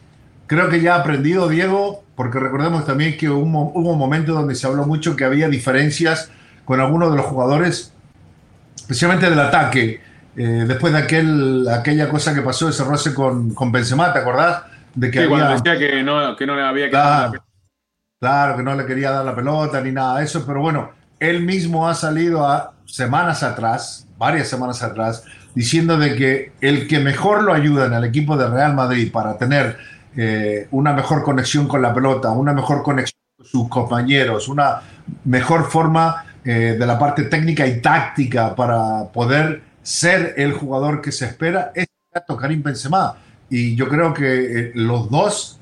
creo 0.47 0.69
que 0.69 0.81
ya 0.81 0.95
ha 0.95 1.01
aprendido 1.01 1.49
Diego, 1.49 2.05
porque 2.15 2.39
recordemos 2.39 2.87
también 2.87 3.17
que 3.17 3.29
hubo, 3.29 3.73
hubo 3.75 3.91
un 3.95 3.99
momento 3.99 4.33
donde 4.33 4.55
se 4.55 4.65
habló 4.69 4.87
mucho 4.87 5.17
que 5.17 5.25
había 5.25 5.49
diferencias 5.49 6.31
con 6.65 6.79
algunos 6.79 7.11
de 7.11 7.17
los 7.17 7.27
jugadores, 7.27 7.93
especialmente 8.77 9.29
del 9.29 9.41
ataque. 9.41 10.01
Eh, 10.37 10.67
después 10.69 10.93
de 10.93 11.01
aquel, 11.01 11.67
aquella 11.69 12.09
cosa 12.09 12.33
que 12.33 12.43
pasó, 12.43 12.69
ese 12.69 12.85
roce 12.85 13.13
con, 13.13 13.53
con 13.55 13.73
Benzema, 13.73 14.13
¿te 14.13 14.21
acordás? 14.21 14.63
De 14.95 15.11
que 15.11 15.25
había, 15.25 15.49
decía 15.49 15.77
que 15.77 16.05
no, 16.05 16.37
que 16.37 16.47
no 16.47 16.55
le 16.55 16.63
había 16.63 16.89
claro, 16.91 17.43
claro, 18.21 18.57
que 18.57 18.63
no 18.63 18.75
le 18.75 18.87
quería 18.87 19.11
dar 19.11 19.25
la 19.25 19.35
pelota 19.35 19.81
ni 19.81 19.93
nada 19.93 20.19
de 20.19 20.25
eso, 20.25 20.45
pero 20.47 20.61
bueno, 20.61 20.91
él 21.21 21.43
mismo 21.43 21.89
ha 21.89 21.95
salido 21.95 22.47
a 22.47 22.75
semanas 22.85 23.43
atrás, 23.43 24.07
varias 24.19 24.49
semanas 24.49 24.83
atrás, 24.83 25.25
diciendo 25.55 25.97
de 25.99 26.15
que 26.15 26.53
el 26.61 26.87
que 26.87 27.01
mejor 27.01 27.43
lo 27.43 27.53
ayuda 27.53 27.87
en 27.87 27.95
el 27.95 28.05
equipo 28.05 28.37
de 28.37 28.49
Real 28.49 28.75
Madrid 28.75 29.11
para 29.11 29.37
tener 29.39 29.79
eh, 30.17 30.69
una 30.71 30.93
mejor 30.93 31.23
conexión 31.23 31.67
con 31.67 31.83
la 31.83 31.95
pelota, 31.95 32.31
una 32.31 32.53
mejor 32.53 32.83
conexión 32.83 33.21
con 33.37 33.47
sus 33.47 33.69
compañeros, 33.69 34.49
una 34.49 34.81
mejor 35.25 35.71
forma 35.71 36.25
eh, 36.45 36.77
de 36.79 36.87
la 36.87 36.99
parte 36.99 37.25
técnica 37.25 37.67
y 37.67 37.81
táctica 37.81 38.55
para 38.55 39.05
poder 39.13 39.63
ser 39.83 40.35
el 40.37 40.53
jugador 40.53 41.01
que 41.01 41.13
se 41.13 41.27
espera, 41.27 41.73
es 41.75 41.87
Karim 42.41 42.63
Benzema. 42.63 43.17
Y 43.49 43.77
yo 43.77 43.89
creo 43.89 44.13
que 44.13 44.61
eh, 44.61 44.73
los 44.75 45.11
dos 45.11 45.61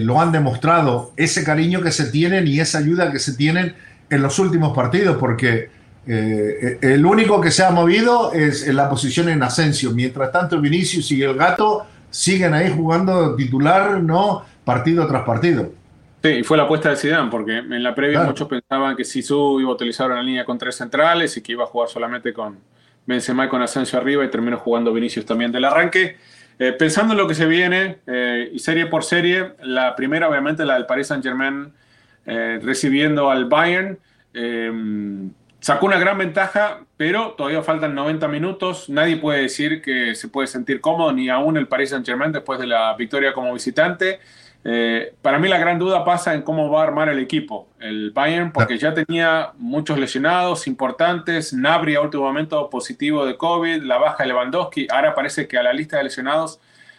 lo 0.00 0.20
han 0.20 0.32
demostrado, 0.32 1.12
ese 1.16 1.44
cariño 1.44 1.80
que 1.80 1.92
se 1.92 2.10
tienen 2.10 2.48
y 2.48 2.58
esa 2.60 2.78
ayuda 2.78 3.12
que 3.12 3.18
se 3.18 3.34
tienen 3.34 3.74
en 4.10 4.22
los 4.22 4.38
últimos 4.38 4.74
partidos, 4.74 5.16
porque 5.18 5.70
eh, 6.06 6.78
el 6.82 7.04
único 7.04 7.40
que 7.40 7.50
se 7.50 7.64
ha 7.64 7.70
movido 7.70 8.32
es 8.32 8.66
en 8.66 8.76
la 8.76 8.88
posición 8.88 9.28
en 9.28 9.42
Asensio. 9.42 9.92
Mientras 9.92 10.32
tanto, 10.32 10.60
Vinicius 10.60 11.10
y 11.12 11.22
el 11.22 11.34
gato 11.34 11.86
siguen 12.10 12.54
ahí 12.54 12.72
jugando 12.74 13.34
titular, 13.34 14.02
¿no? 14.02 14.44
Partido 14.64 15.06
tras 15.06 15.22
partido. 15.24 15.72
Sí, 16.22 16.30
y 16.30 16.42
fue 16.42 16.56
la 16.56 16.64
apuesta 16.64 16.90
de 16.90 16.96
Zidane, 16.96 17.30
porque 17.30 17.58
en 17.58 17.82
la 17.82 17.94
previa 17.94 18.22
muchos 18.22 18.48
pensaban 18.48 18.96
que 18.96 19.04
Sisu 19.04 19.60
iba 19.60 19.70
a 19.70 19.74
utilizar 19.74 20.10
una 20.10 20.22
línea 20.22 20.44
con 20.44 20.58
tres 20.58 20.74
centrales 20.74 21.36
y 21.36 21.42
que 21.42 21.52
iba 21.52 21.64
a 21.64 21.66
jugar 21.66 21.88
solamente 21.88 22.32
con 22.32 22.58
Benzema 23.06 23.46
y 23.46 23.48
con 23.48 23.62
Asensio 23.62 23.98
arriba 23.98 24.24
y 24.24 24.30
terminó 24.30 24.58
jugando 24.58 24.92
Vinicius 24.92 25.26
también 25.26 25.52
del 25.52 25.64
arranque. 25.64 26.16
Eh, 26.58 26.72
pensando 26.72 27.12
en 27.12 27.18
lo 27.18 27.28
que 27.28 27.34
se 27.34 27.46
viene, 27.46 27.98
eh, 28.06 28.50
y 28.52 28.58
serie 28.58 28.86
por 28.86 29.04
serie, 29.04 29.52
la 29.62 29.94
primera 29.94 30.28
obviamente 30.28 30.64
la 30.64 30.74
del 30.74 30.86
Paris 30.86 31.08
Saint 31.08 31.22
Germain 31.22 31.72
recibiendo 32.26 33.30
al 33.30 33.44
Bayern. 33.44 33.98
Sacó 35.66 35.86
una 35.86 35.98
gran 35.98 36.16
ventaja, 36.16 36.84
pero 36.96 37.32
todavía 37.32 37.60
faltan 37.60 37.92
90 37.92 38.28
minutos. 38.28 38.88
Nadie 38.88 39.16
puede 39.16 39.42
decir 39.42 39.82
que 39.82 40.14
se 40.14 40.28
puede 40.28 40.46
sentir 40.46 40.80
cómodo, 40.80 41.12
ni 41.12 41.28
aún 41.28 41.56
el 41.56 41.66
Paris 41.66 41.90
Saint-Germain 41.90 42.30
después 42.30 42.60
de 42.60 42.68
la 42.68 42.94
victoria 42.94 43.32
como 43.32 43.52
visitante. 43.52 44.20
Eh, 44.68 45.14
para 45.22 45.38
mí 45.38 45.46
la 45.46 45.58
gran 45.58 45.78
duda 45.78 46.04
pasa 46.04 46.34
en 46.34 46.42
cómo 46.42 46.68
va 46.68 46.80
a 46.80 46.84
armar 46.88 47.08
el 47.08 47.20
equipo, 47.20 47.68
el 47.78 48.10
Bayern, 48.10 48.50
porque 48.50 48.78
ya 48.78 48.92
tenía 48.92 49.52
muchos 49.58 49.96
lesionados 49.96 50.66
importantes, 50.66 51.52
Nabri 51.52 51.94
a 51.94 52.00
último 52.00 52.24
momento 52.24 52.68
positivo 52.68 53.24
de 53.24 53.36
COVID, 53.36 53.84
la 53.84 53.98
baja 53.98 54.24
de 54.24 54.30
Lewandowski, 54.30 54.88
ahora 54.90 55.14
parece 55.14 55.46
que 55.46 55.56
a 55.56 55.62
la 55.62 55.72
lista 55.72 55.98
de 55.98 56.02
lesionados 56.02 56.58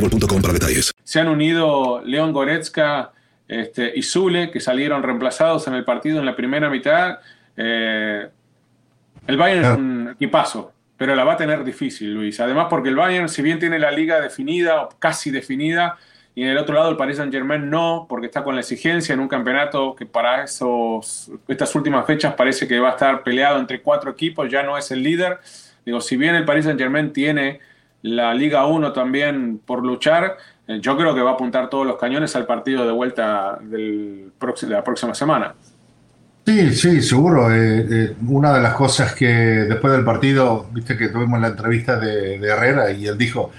para 0.00 0.52
detalles. 0.52 0.92
Se 1.02 1.20
han 1.20 1.28
unido 1.28 2.02
León 2.04 2.32
Goretzka 2.32 3.12
este, 3.48 3.92
y 3.94 4.02
Zule, 4.02 4.50
que 4.50 4.60
salieron 4.60 5.02
reemplazados 5.02 5.66
en 5.68 5.74
el 5.74 5.84
partido 5.84 6.18
en 6.18 6.26
la 6.26 6.36
primera 6.36 6.68
mitad. 6.68 7.18
Eh, 7.56 8.28
el 9.26 9.36
Bayern 9.36 9.64
es 9.64 9.78
un 9.78 10.08
equipazo, 10.14 10.72
pero 10.96 11.14
la 11.14 11.24
va 11.24 11.34
a 11.34 11.36
tener 11.36 11.64
difícil, 11.64 12.14
Luis. 12.14 12.38
Además, 12.40 12.66
porque 12.68 12.88
el 12.88 12.96
Bayern, 12.96 13.28
si 13.28 13.42
bien 13.42 13.58
tiene 13.58 13.78
la 13.78 13.90
liga 13.90 14.20
definida 14.20 14.82
o 14.82 14.88
casi 14.98 15.30
definida, 15.30 15.96
y 16.34 16.42
en 16.42 16.50
el 16.50 16.58
otro 16.58 16.74
lado 16.74 16.90
el 16.90 16.96
Paris 16.98 17.16
Saint 17.16 17.32
Germain 17.32 17.70
no, 17.70 18.04
porque 18.08 18.26
está 18.26 18.44
con 18.44 18.54
la 18.54 18.60
exigencia 18.60 19.14
en 19.14 19.20
un 19.20 19.28
campeonato 19.28 19.96
que 19.96 20.04
para 20.04 20.44
esos, 20.44 21.30
estas 21.48 21.74
últimas 21.74 22.04
fechas 22.04 22.34
parece 22.34 22.68
que 22.68 22.78
va 22.78 22.88
a 22.88 22.92
estar 22.92 23.22
peleado 23.22 23.58
entre 23.58 23.80
cuatro 23.80 24.10
equipos, 24.10 24.50
ya 24.50 24.62
no 24.62 24.76
es 24.76 24.90
el 24.90 25.02
líder. 25.02 25.38
Digo, 25.86 26.00
si 26.02 26.18
bien 26.18 26.34
el 26.34 26.44
Paris 26.44 26.66
Saint 26.66 26.78
Germain 26.78 27.10
tiene 27.10 27.60
la 28.06 28.32
Liga 28.34 28.66
1 28.66 28.92
también 28.92 29.60
por 29.64 29.84
luchar. 29.84 30.36
Eh, 30.66 30.78
yo 30.80 30.96
creo 30.96 31.14
que 31.14 31.20
va 31.20 31.30
a 31.30 31.34
apuntar 31.34 31.68
todos 31.68 31.86
los 31.86 31.96
cañones 31.96 32.34
al 32.36 32.46
partido 32.46 32.86
de 32.86 32.92
vuelta 32.92 33.58
del 33.60 34.32
de 34.60 34.68
la 34.68 34.84
próxima 34.84 35.14
semana. 35.14 35.54
Sí, 36.46 36.70
sí, 36.74 37.02
seguro. 37.02 37.52
Eh, 37.52 37.86
eh, 37.90 38.16
una 38.28 38.52
de 38.52 38.62
las 38.62 38.74
cosas 38.74 39.14
que 39.14 39.26
después 39.26 39.92
del 39.92 40.04
partido, 40.04 40.68
viste 40.72 40.96
que 40.96 41.08
tuvimos 41.08 41.40
la 41.40 41.48
entrevista 41.48 41.98
de, 41.98 42.36
Herrera 42.36 42.92
y 42.92 43.06
él 43.06 43.18
dijo, 43.18 43.50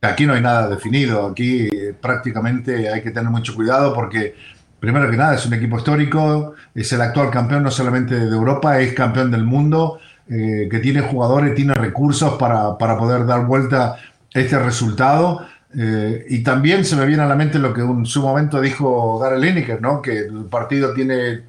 aquí 0.00 0.26
no 0.26 0.32
hay 0.32 0.40
nada 0.40 0.68
definido, 0.68 1.26
aquí 1.26 1.68
prácticamente 2.00 2.88
hay 2.88 3.02
que 3.02 3.10
tener 3.10 3.30
mucho 3.30 3.54
cuidado 3.54 3.92
porque, 3.92 4.34
primero 4.80 5.10
que 5.10 5.16
nada, 5.18 5.34
es 5.34 5.44
un 5.44 5.52
equipo 5.52 5.76
histórico, 5.76 6.54
es 6.74 6.90
el 6.94 7.02
actual 7.02 7.30
campeón 7.30 7.62
no 7.62 7.70
solamente 7.70 8.14
de 8.14 8.34
Europa, 8.34 8.80
es 8.80 8.94
campeón 8.94 9.30
del 9.30 9.44
mundo 9.44 9.98
eh, 10.28 10.68
que 10.70 10.78
tiene 10.78 11.02
jugadores, 11.02 11.54
tiene 11.54 11.74
recursos 11.74 12.34
para, 12.34 12.78
para, 12.78 12.96
poder 12.96 13.26
dar 13.26 13.44
vuelta 13.44 13.96
este 14.32 14.58
resultado. 14.58 15.46
Eh, 15.76 16.24
y 16.28 16.42
también 16.42 16.84
se 16.84 16.96
me 16.96 17.04
viene 17.04 17.22
a 17.22 17.26
la 17.26 17.34
mente 17.34 17.58
lo 17.58 17.74
que 17.74 17.82
en 17.82 18.06
su 18.06 18.22
momento 18.22 18.60
dijo 18.60 19.18
Gary 19.18 19.40
Lineker, 19.40 19.82
¿no? 19.82 20.00
que 20.00 20.18
el 20.20 20.44
partido 20.44 20.94
tiene 20.94 21.42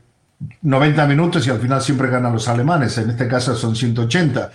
90 0.62 1.06
minutos 1.08 1.46
y 1.48 1.52
al 1.52 1.60
final 1.60 1.82
siempre 1.82 2.10
ganan 2.10 2.34
los 2.34 2.48
alemanes, 2.48 2.98
en 2.98 3.12
este 3.12 3.28
caso 3.28 3.56
son 3.56 3.76
180. 3.76 4.52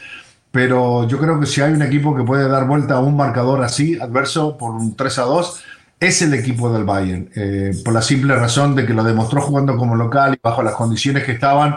Pero 0.50 1.06
yo 1.06 1.18
creo 1.18 1.38
que 1.38 1.46
si 1.46 1.60
hay 1.60 1.72
un 1.72 1.82
equipo 1.82 2.16
que 2.16 2.24
puede 2.24 2.48
dar 2.48 2.66
vuelta 2.66 2.94
a 2.94 3.00
un 3.00 3.16
marcador 3.16 3.62
así, 3.62 3.98
adverso, 4.00 4.58
por 4.58 4.72
un 4.72 4.96
3 4.96 5.18
a 5.20 5.22
2, 5.22 5.64
es 6.00 6.22
el 6.22 6.34
equipo 6.34 6.72
del 6.72 6.84
Bayern, 6.84 7.30
eh, 7.36 7.72
por 7.84 7.94
la 7.94 8.02
simple 8.02 8.34
razón 8.34 8.74
de 8.74 8.86
que 8.86 8.94
lo 8.94 9.04
demostró 9.04 9.42
jugando 9.42 9.76
como 9.76 9.94
local 9.94 10.34
y 10.34 10.40
bajo 10.42 10.62
las 10.62 10.74
condiciones 10.74 11.24
que 11.24 11.32
estaban 11.32 11.76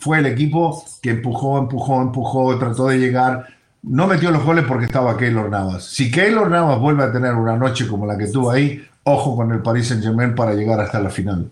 fue 0.00 0.18
el 0.18 0.26
equipo 0.26 0.84
que 1.02 1.10
empujó, 1.10 1.58
empujó, 1.58 2.00
empujó, 2.02 2.58
trató 2.58 2.88
de 2.88 2.98
llegar. 2.98 3.46
No 3.82 4.06
metió 4.06 4.30
los 4.30 4.44
goles 4.44 4.64
porque 4.66 4.86
estaba 4.86 5.16
Keylor 5.16 5.50
Navas. 5.50 5.84
Si 5.84 6.10
Keylor 6.10 6.48
Navas 6.50 6.78
vuelve 6.78 7.02
a 7.04 7.12
tener 7.12 7.34
una 7.34 7.56
noche 7.56 7.86
como 7.86 8.06
la 8.06 8.16
que 8.16 8.28
tuvo 8.28 8.50
ahí, 8.50 8.82
ojo 9.02 9.36
con 9.36 9.52
el 9.52 9.60
Paris 9.60 9.88
Saint 9.88 10.02
Germain 10.02 10.34
para 10.34 10.54
llegar 10.54 10.80
hasta 10.80 11.00
la 11.00 11.10
final. 11.10 11.50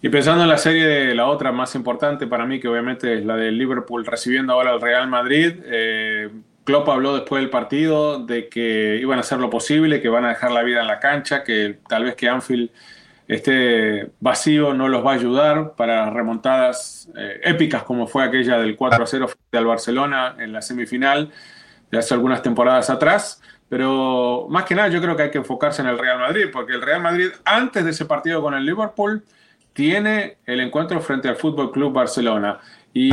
Y 0.00 0.08
pensando 0.08 0.42
en 0.44 0.48
la 0.48 0.58
serie 0.58 0.86
de 0.86 1.14
la 1.14 1.26
otra 1.26 1.52
más 1.52 1.74
importante 1.74 2.26
para 2.26 2.46
mí, 2.46 2.60
que 2.60 2.68
obviamente 2.68 3.14
es 3.14 3.24
la 3.24 3.36
de 3.36 3.50
Liverpool 3.50 4.06
recibiendo 4.06 4.52
ahora 4.52 4.70
al 4.70 4.80
Real 4.80 5.08
Madrid, 5.08 5.54
eh, 5.64 6.30
Klopp 6.64 6.88
habló 6.88 7.14
después 7.14 7.42
del 7.42 7.50
partido 7.50 8.24
de 8.24 8.48
que 8.48 8.98
iban 9.00 9.18
a 9.18 9.20
hacer 9.20 9.38
lo 9.38 9.50
posible, 9.50 10.00
que 10.00 10.08
van 10.08 10.24
a 10.24 10.30
dejar 10.30 10.52
la 10.52 10.62
vida 10.62 10.80
en 10.80 10.86
la 10.86 11.00
cancha, 11.00 11.42
que 11.44 11.78
tal 11.88 12.04
vez 12.04 12.14
que 12.14 12.28
Anfield 12.28 12.70
este 13.28 14.10
vacío 14.20 14.72
no 14.72 14.88
los 14.88 15.04
va 15.04 15.12
a 15.12 15.14
ayudar 15.14 15.74
para 15.74 16.10
remontadas 16.10 17.08
eh, 17.16 17.40
épicas 17.42 17.82
como 17.82 18.06
fue 18.06 18.24
aquella 18.24 18.58
del 18.58 18.76
4 18.76 19.02
a 19.02 19.06
0 19.06 19.28
frente 19.28 19.58
al 19.58 19.66
Barcelona 19.66 20.36
en 20.38 20.52
la 20.52 20.62
semifinal 20.62 21.32
de 21.90 21.98
hace 21.98 22.14
algunas 22.14 22.42
temporadas 22.42 22.88
atrás. 22.90 23.42
Pero 23.68 24.46
más 24.48 24.64
que 24.64 24.76
nada 24.76 24.88
yo 24.88 25.00
creo 25.00 25.16
que 25.16 25.24
hay 25.24 25.30
que 25.30 25.38
enfocarse 25.38 25.82
en 25.82 25.88
el 25.88 25.98
Real 25.98 26.20
Madrid, 26.20 26.46
porque 26.52 26.72
el 26.72 26.82
Real 26.82 27.02
Madrid 27.02 27.30
antes 27.44 27.84
de 27.84 27.90
ese 27.90 28.04
partido 28.04 28.40
con 28.40 28.54
el 28.54 28.64
Liverpool 28.64 29.24
tiene 29.72 30.38
el 30.46 30.60
encuentro 30.60 31.00
frente 31.00 31.28
al 31.28 31.36
Fútbol 31.36 31.72
Club 31.72 31.92
Barcelona. 31.92 32.60
¿Y 32.92 33.10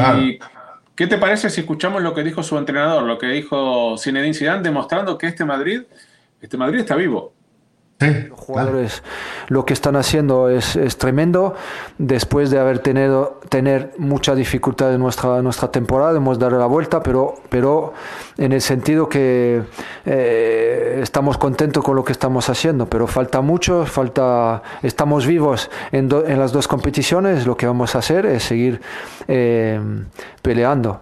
qué 0.95 1.07
te 1.07 1.17
parece 1.17 1.49
si 1.49 1.61
escuchamos 1.61 2.03
lo 2.03 2.13
que 2.13 2.23
dijo 2.23 2.43
su 2.43 2.57
entrenador, 2.57 3.03
lo 3.03 3.17
que 3.17 3.27
dijo 3.27 3.97
Zinedine 3.97 4.33
Zidane, 4.33 4.61
demostrando 4.61 5.17
que 5.17 5.27
este 5.27 5.43
Madrid, 5.43 5.81
este 6.39 6.55
Madrid 6.55 6.81
está 6.81 6.95
vivo? 6.95 7.33
Los 7.99 8.39
jugadores 8.39 9.03
lo 9.47 9.65
que 9.65 9.73
están 9.73 9.95
haciendo 9.95 10.49
es, 10.49 10.75
es, 10.75 10.97
tremendo. 10.97 11.55
Después 11.97 12.49
de 12.49 12.59
haber 12.59 12.79
tenido 12.79 13.39
tener 13.49 13.91
mucha 13.97 14.35
dificultad 14.35 14.93
en 14.93 14.99
nuestra, 14.99 15.41
nuestra 15.41 15.71
temporada, 15.71 16.17
hemos 16.17 16.39
dado 16.39 16.57
la 16.57 16.65
vuelta, 16.65 17.01
pero, 17.01 17.35
pero 17.49 17.93
en 18.37 18.51
el 18.51 18.61
sentido 18.61 19.07
que 19.07 19.61
eh, 20.05 20.99
estamos 21.01 21.37
contentos 21.37 21.83
con 21.83 21.95
lo 21.95 22.03
que 22.03 22.11
estamos 22.11 22.49
haciendo, 22.49 22.87
pero 22.87 23.07
falta 23.07 23.41
mucho, 23.41 23.85
falta, 23.85 24.61
estamos 24.81 25.25
vivos 25.25 25.69
en, 25.91 26.09
en 26.27 26.39
las 26.39 26.51
dos 26.51 26.67
competiciones, 26.67 27.45
lo 27.45 27.55
que 27.55 27.67
vamos 27.67 27.95
a 27.95 27.99
hacer 27.99 28.25
es 28.25 28.43
seguir 28.43 28.81
eh, 29.27 29.79
peleando. 30.41 31.01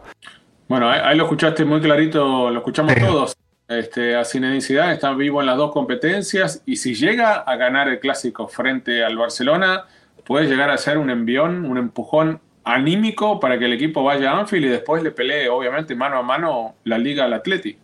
Bueno, 0.68 0.90
ahí, 0.90 1.18
lo 1.18 1.24
escuchaste 1.24 1.66
muy 1.66 1.82
clarito, 1.82 2.50
lo 2.50 2.60
escuchamos 2.60 2.96
todos. 2.96 3.41
Este, 3.72 4.18
a 4.18 4.26
Zinedine 4.26 4.92
está 4.92 5.14
vivo 5.14 5.40
en 5.40 5.48
las 5.48 5.56
dos 5.56 5.72
competencias 5.72 6.62
y 6.66 6.76
si 6.76 6.94
llega 6.94 7.36
a 7.36 7.56
ganar 7.56 7.88
el 7.88 8.02
clásico 8.02 8.50
frente 8.50 9.02
al 9.02 9.16
Barcelona, 9.16 9.86
puede 10.26 10.48
llegar 10.48 10.70
a 10.70 10.78
ser 10.78 10.98
un 10.98 11.10
envión, 11.10 11.64
un 11.64 11.78
empujón 11.78 12.42
anímico 12.66 13.40
para 13.40 13.58
que 13.58 13.66
el 13.66 13.74
equipo 13.74 14.04
vaya 14.04 14.32
a 14.32 14.40
Anfield 14.40 14.66
y 14.66 14.70
después 14.70 15.02
le 15.04 15.12
pelee, 15.12 15.48
obviamente, 15.48 15.96
mano 15.96 16.18
a 16.18 16.22
mano 16.22 16.76
la 16.84 16.98
liga 16.98 17.24
al 17.24 17.34
Atleti. 17.34 17.78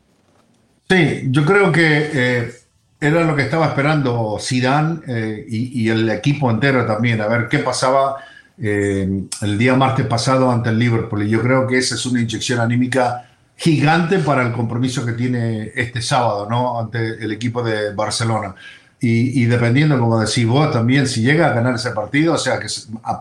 Sí, 0.89 1.21
yo 1.29 1.45
creo 1.45 1.71
que 1.71 2.09
eh, 2.13 2.51
era 2.99 3.23
lo 3.23 3.33
que 3.33 3.43
estaba 3.43 3.67
esperando 3.67 4.37
Zidane 4.41 4.99
eh, 5.07 5.45
y, 5.47 5.87
el 5.87 6.09
equipo 6.09 6.51
entero 6.51 6.85
también, 6.85 7.21
a 7.21 7.27
ver 7.27 7.47
qué 7.47 7.59
pasaba 7.59 8.17
eh, 8.61 9.07
el 9.41 9.57
día 9.57 9.75
martes 9.75 10.05
pasado 10.05 10.51
ante 10.51 10.69
el 10.69 10.79
Liverpool. 10.79 11.23
Y 11.23 11.29
yo 11.29 11.41
creo 11.41 11.65
que 11.65 11.77
esa 11.77 11.95
es 11.95 12.05
una 12.05 12.19
inyección 12.19 12.59
anímica 12.59 13.36
gigante 13.57 14.19
para 14.19 14.45
el 14.45 14.53
compromiso 14.53 15.03
que 15.03 15.13
tiene 15.13 15.71
este 15.75 16.01
sábado, 16.01 16.47
¿no? 16.49 16.79
Ante 16.79 17.23
el 17.23 17.31
equipo 17.31 17.63
de 17.63 17.93
Barcelona. 17.93 18.55
Y, 18.99 19.45
dependiendo, 19.45 19.99
como 19.99 20.19
decís 20.19 20.47
vos, 20.47 20.71
también 20.71 21.05
si 21.05 21.21
llega 21.21 21.47
a 21.47 21.53
ganar 21.53 21.75
ese 21.75 21.91
partido, 21.91 22.33
o 22.33 22.37
sea, 22.37 22.59
que 22.59 22.67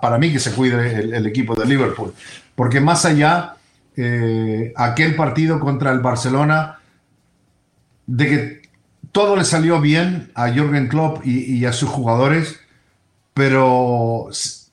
para 0.00 0.16
mí 0.16 0.32
que 0.32 0.38
se 0.38 0.52
cuide 0.52 1.16
el, 1.16 1.26
equipo 1.26 1.54
de 1.54 1.66
Liverpool. 1.66 2.14
Porque 2.54 2.80
más 2.80 3.04
allá, 3.04 3.56
eh, 3.94 4.72
aquel 4.74 5.14
partido 5.16 5.60
contra 5.60 5.92
el 5.92 6.00
Barcelona, 6.00 6.78
de 8.06 8.26
que 8.26 8.62
todo 9.12 9.36
le 9.36 9.44
salió 9.44 9.78
bien 9.80 10.30
a 10.34 10.48
Jürgen 10.48 10.88
Klopp 10.88 11.26
y, 11.26 11.64
a 11.66 11.74
sus 11.74 11.90
jugadores, 11.90 12.58
pero 13.34 14.28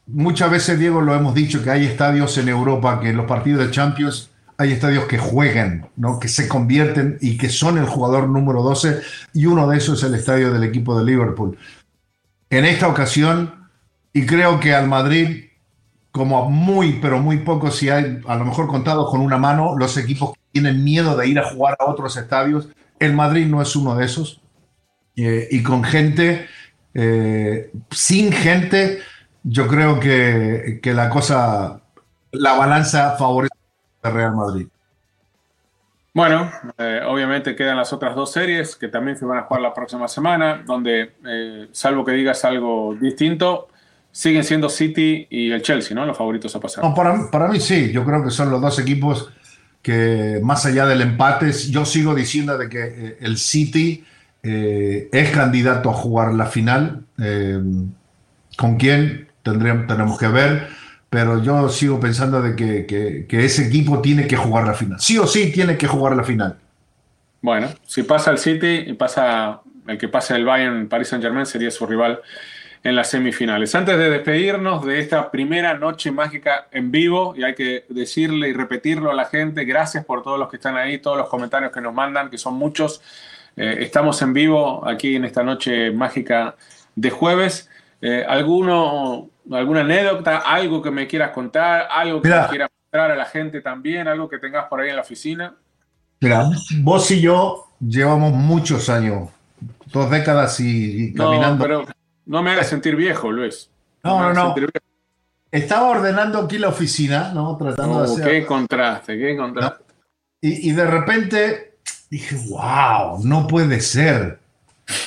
muchas 0.07 0.51
veces, 0.51 0.79
Diego, 0.79 1.01
lo 1.01 1.15
hemos 1.15 1.33
dicho, 1.33 1.61
que 1.63 1.69
hay 1.69 1.85
estadios 1.85 2.37
en 2.37 2.47
Europa 2.47 3.01
que 3.01 3.09
en 3.09 3.17
los 3.17 3.25
partidos 3.25 3.65
de 3.65 3.71
Champions 3.71 4.29
hay 4.57 4.71
estadios 4.71 5.05
que 5.05 5.17
juegan, 5.17 5.89
¿no? 5.95 6.19
que 6.19 6.27
se 6.27 6.47
convierten 6.47 7.17
y 7.21 7.37
que 7.37 7.49
son 7.49 7.77
el 7.77 7.85
jugador 7.85 8.29
número 8.29 8.61
12 8.61 9.01
y 9.33 9.45
uno 9.45 9.67
de 9.67 9.77
esos 9.77 9.99
es 9.99 10.09
el 10.09 10.15
estadio 10.15 10.53
del 10.53 10.63
equipo 10.63 10.97
de 10.97 11.05
Liverpool. 11.05 11.57
En 12.49 12.65
esta 12.65 12.87
ocasión, 12.87 13.69
y 14.13 14.25
creo 14.25 14.59
que 14.59 14.75
al 14.75 14.87
Madrid, 14.87 15.45
como 16.11 16.49
muy, 16.49 16.99
pero 17.01 17.19
muy 17.19 17.37
poco, 17.37 17.71
si 17.71 17.89
hay 17.89 18.21
a 18.27 18.35
lo 18.35 18.45
mejor 18.45 18.67
contados 18.67 19.09
con 19.09 19.21
una 19.21 19.37
mano, 19.37 19.75
los 19.77 19.97
equipos 19.97 20.33
tienen 20.51 20.83
miedo 20.83 21.17
de 21.17 21.27
ir 21.27 21.39
a 21.39 21.49
jugar 21.49 21.75
a 21.79 21.85
otros 21.85 22.15
estadios. 22.15 22.69
El 22.99 23.13
Madrid 23.13 23.47
no 23.47 23.61
es 23.61 23.75
uno 23.75 23.95
de 23.95 24.05
esos. 24.05 24.39
Eh, 25.15 25.47
y 25.49 25.63
con 25.63 25.83
gente, 25.83 26.45
eh, 26.93 27.71
sin 27.89 28.31
gente, 28.31 28.99
yo 29.41 29.67
creo 29.67 29.99
que, 29.99 30.79
que 30.81 30.93
la 30.93 31.09
cosa, 31.09 31.81
la 32.31 32.53
balanza 32.53 33.15
favorece 33.17 33.62
Real 34.09 34.35
Madrid. 34.35 34.67
Bueno, 36.13 36.51
eh, 36.77 37.01
obviamente 37.07 37.55
quedan 37.55 37.75
las 37.75 37.91
otras 37.91 38.15
dos 38.15 38.31
series 38.31 38.75
que 38.75 38.87
también 38.87 39.17
se 39.17 39.25
van 39.25 39.39
a 39.39 39.41
jugar 39.43 39.63
la 39.63 39.73
próxima 39.73 40.07
semana, 40.07 40.63
donde, 40.63 41.13
eh, 41.25 41.67
salvo 41.71 42.05
que 42.05 42.11
digas 42.11 42.45
algo 42.45 42.95
distinto, 42.99 43.67
siguen 44.11 44.43
siendo 44.43 44.69
City 44.69 45.25
y 45.27 45.51
el 45.51 45.63
Chelsea, 45.63 45.95
¿no? 45.95 46.05
Los 46.05 46.15
favoritos 46.15 46.55
a 46.55 46.59
pasar. 46.59 46.93
para, 46.93 47.31
para, 47.31 47.47
mí 47.47 47.59
sí, 47.59 47.91
yo 47.91 48.05
creo 48.05 48.23
que 48.23 48.29
son 48.29 48.51
los 48.51 48.61
dos 48.61 48.77
equipos 48.77 49.33
que 49.81 50.39
más 50.43 50.67
allá 50.67 50.85
del 50.85 51.01
empate, 51.01 51.51
yo 51.51 51.83
sigo 51.83 52.13
diciendo 52.13 52.59
de 52.59 52.69
que 52.69 52.83
eh, 52.83 53.17
el 53.21 53.37
City 53.37 54.05
es 54.45 55.29
candidato 55.31 55.89
a 55.89 55.93
jugar 55.93 56.33
la 56.33 56.47
final. 56.47 57.05
¿Con 58.57 58.75
quién? 58.77 59.29
Tendríamos, 59.41 59.87
tenemos 59.87 60.19
que 60.19 60.27
ver 60.27 60.67
pero 61.13 61.43
yo 61.43 61.69
sigo 61.69 61.99
pensando 61.99 62.41
de 62.41 62.55
que, 62.55 63.45
ese 63.45 63.67
equipo 63.67 64.01
tiene 64.01 64.25
que 64.25 64.35
jugar 64.35 64.65
la 64.65 64.73
final. 64.73 64.99
Sí 64.99 65.19
o 65.19 65.27
sí 65.27 65.51
tiene 65.51 65.77
que 65.77 65.85
jugar 65.85 66.15
la 66.15 66.23
final. 66.23 66.57
Bueno, 67.39 67.69
si 67.85 68.01
pasa 68.01 68.31
el 68.31 68.39
City 68.39 68.85
y 68.87 68.93
pasa 68.93 69.61
el 69.85 69.99
que 69.99 70.07
pase 70.07 70.33
el 70.33 70.43
Bayern, 70.43 70.89
Paris 70.89 71.09
Saint 71.09 71.23
Germain 71.23 71.45
sería 71.45 71.69
su 71.69 71.85
rival 71.85 72.19
en 72.83 72.95
las 72.95 73.11
semifinales. 73.11 73.75
Antes 73.75 73.95
de 73.95 74.09
despedirnos 74.09 74.83
de 74.87 74.99
esta 74.99 75.29
primera 75.29 75.75
noche 75.75 76.11
mágica 76.11 76.67
en 76.71 76.89
vivo, 76.89 77.35
y 77.37 77.43
hay 77.43 77.53
que 77.53 77.85
decirle 77.89 78.49
y 78.49 78.53
repetirlo 78.53 79.11
a 79.11 79.13
la 79.13 79.25
gente, 79.25 79.65
gracias 79.65 80.03
por 80.05 80.23
todos 80.23 80.39
los 80.39 80.49
que 80.49 80.55
están 80.55 80.77
ahí, 80.77 80.97
todos 80.97 81.15
los 81.15 81.29
comentarios 81.29 81.71
que 81.71 81.79
nos 81.79 81.93
mandan, 81.93 82.31
que 82.31 82.39
son 82.39 82.55
muchos. 82.55 83.03
Eh, 83.55 83.77
estamos 83.81 84.19
en 84.23 84.33
vivo 84.33 84.83
aquí 84.87 85.15
en 85.17 85.25
esta 85.25 85.43
noche 85.43 85.91
mágica 85.91 86.55
de 86.95 87.11
jueves. 87.11 87.69
Eh, 88.01 88.25
¿Alguno 88.27 89.29
alguna 89.51 89.81
anécdota, 89.81 90.37
algo 90.37 90.81
que 90.81 90.91
me 90.91 91.07
quieras 91.07 91.31
contar, 91.31 91.87
algo 91.89 92.21
que 92.21 92.29
quieras 92.49 92.69
mostrar 92.81 93.11
a 93.11 93.15
la 93.15 93.25
gente 93.25 93.61
también, 93.61 94.07
algo 94.07 94.29
que 94.29 94.39
tengas 94.39 94.65
por 94.65 94.81
ahí 94.81 94.89
en 94.89 94.95
la 94.95 95.01
oficina. 95.01 95.55
Mira, 96.19 96.49
vos 96.81 97.11
y 97.11 97.21
yo 97.21 97.67
llevamos 97.79 98.33
muchos 98.33 98.89
años, 98.89 99.29
dos 99.87 100.09
décadas 100.09 100.59
y, 100.59 101.13
caminando. 101.13 101.67
No, 101.67 101.83
pero 101.83 101.95
no 102.25 102.43
me 102.43 102.51
hagas 102.51 102.67
sentir 102.67 102.95
viejo, 102.95 103.31
Luis. 103.31 103.69
No, 104.03 104.21
no, 104.21 104.33
no. 104.33 104.55
Estaba 105.51 105.89
ordenando 105.89 106.39
aquí 106.39 106.57
la 106.57 106.69
oficina, 106.69 107.31
¿no? 107.33 107.55
Tratando 107.57 108.01
de 108.01 108.09
uh, 108.09 108.13
hacer. 108.13 108.27
Qué 108.27 108.45
contraste, 108.45 109.19
qué 109.19 109.37
contraste. 109.37 109.83
Y, 110.41 110.69
y, 110.69 110.73
de 110.73 110.85
repente 110.85 111.77
dije, 112.09 112.35
wow, 112.49 113.23
no 113.23 113.47
puede 113.47 113.79
ser. 113.81 114.39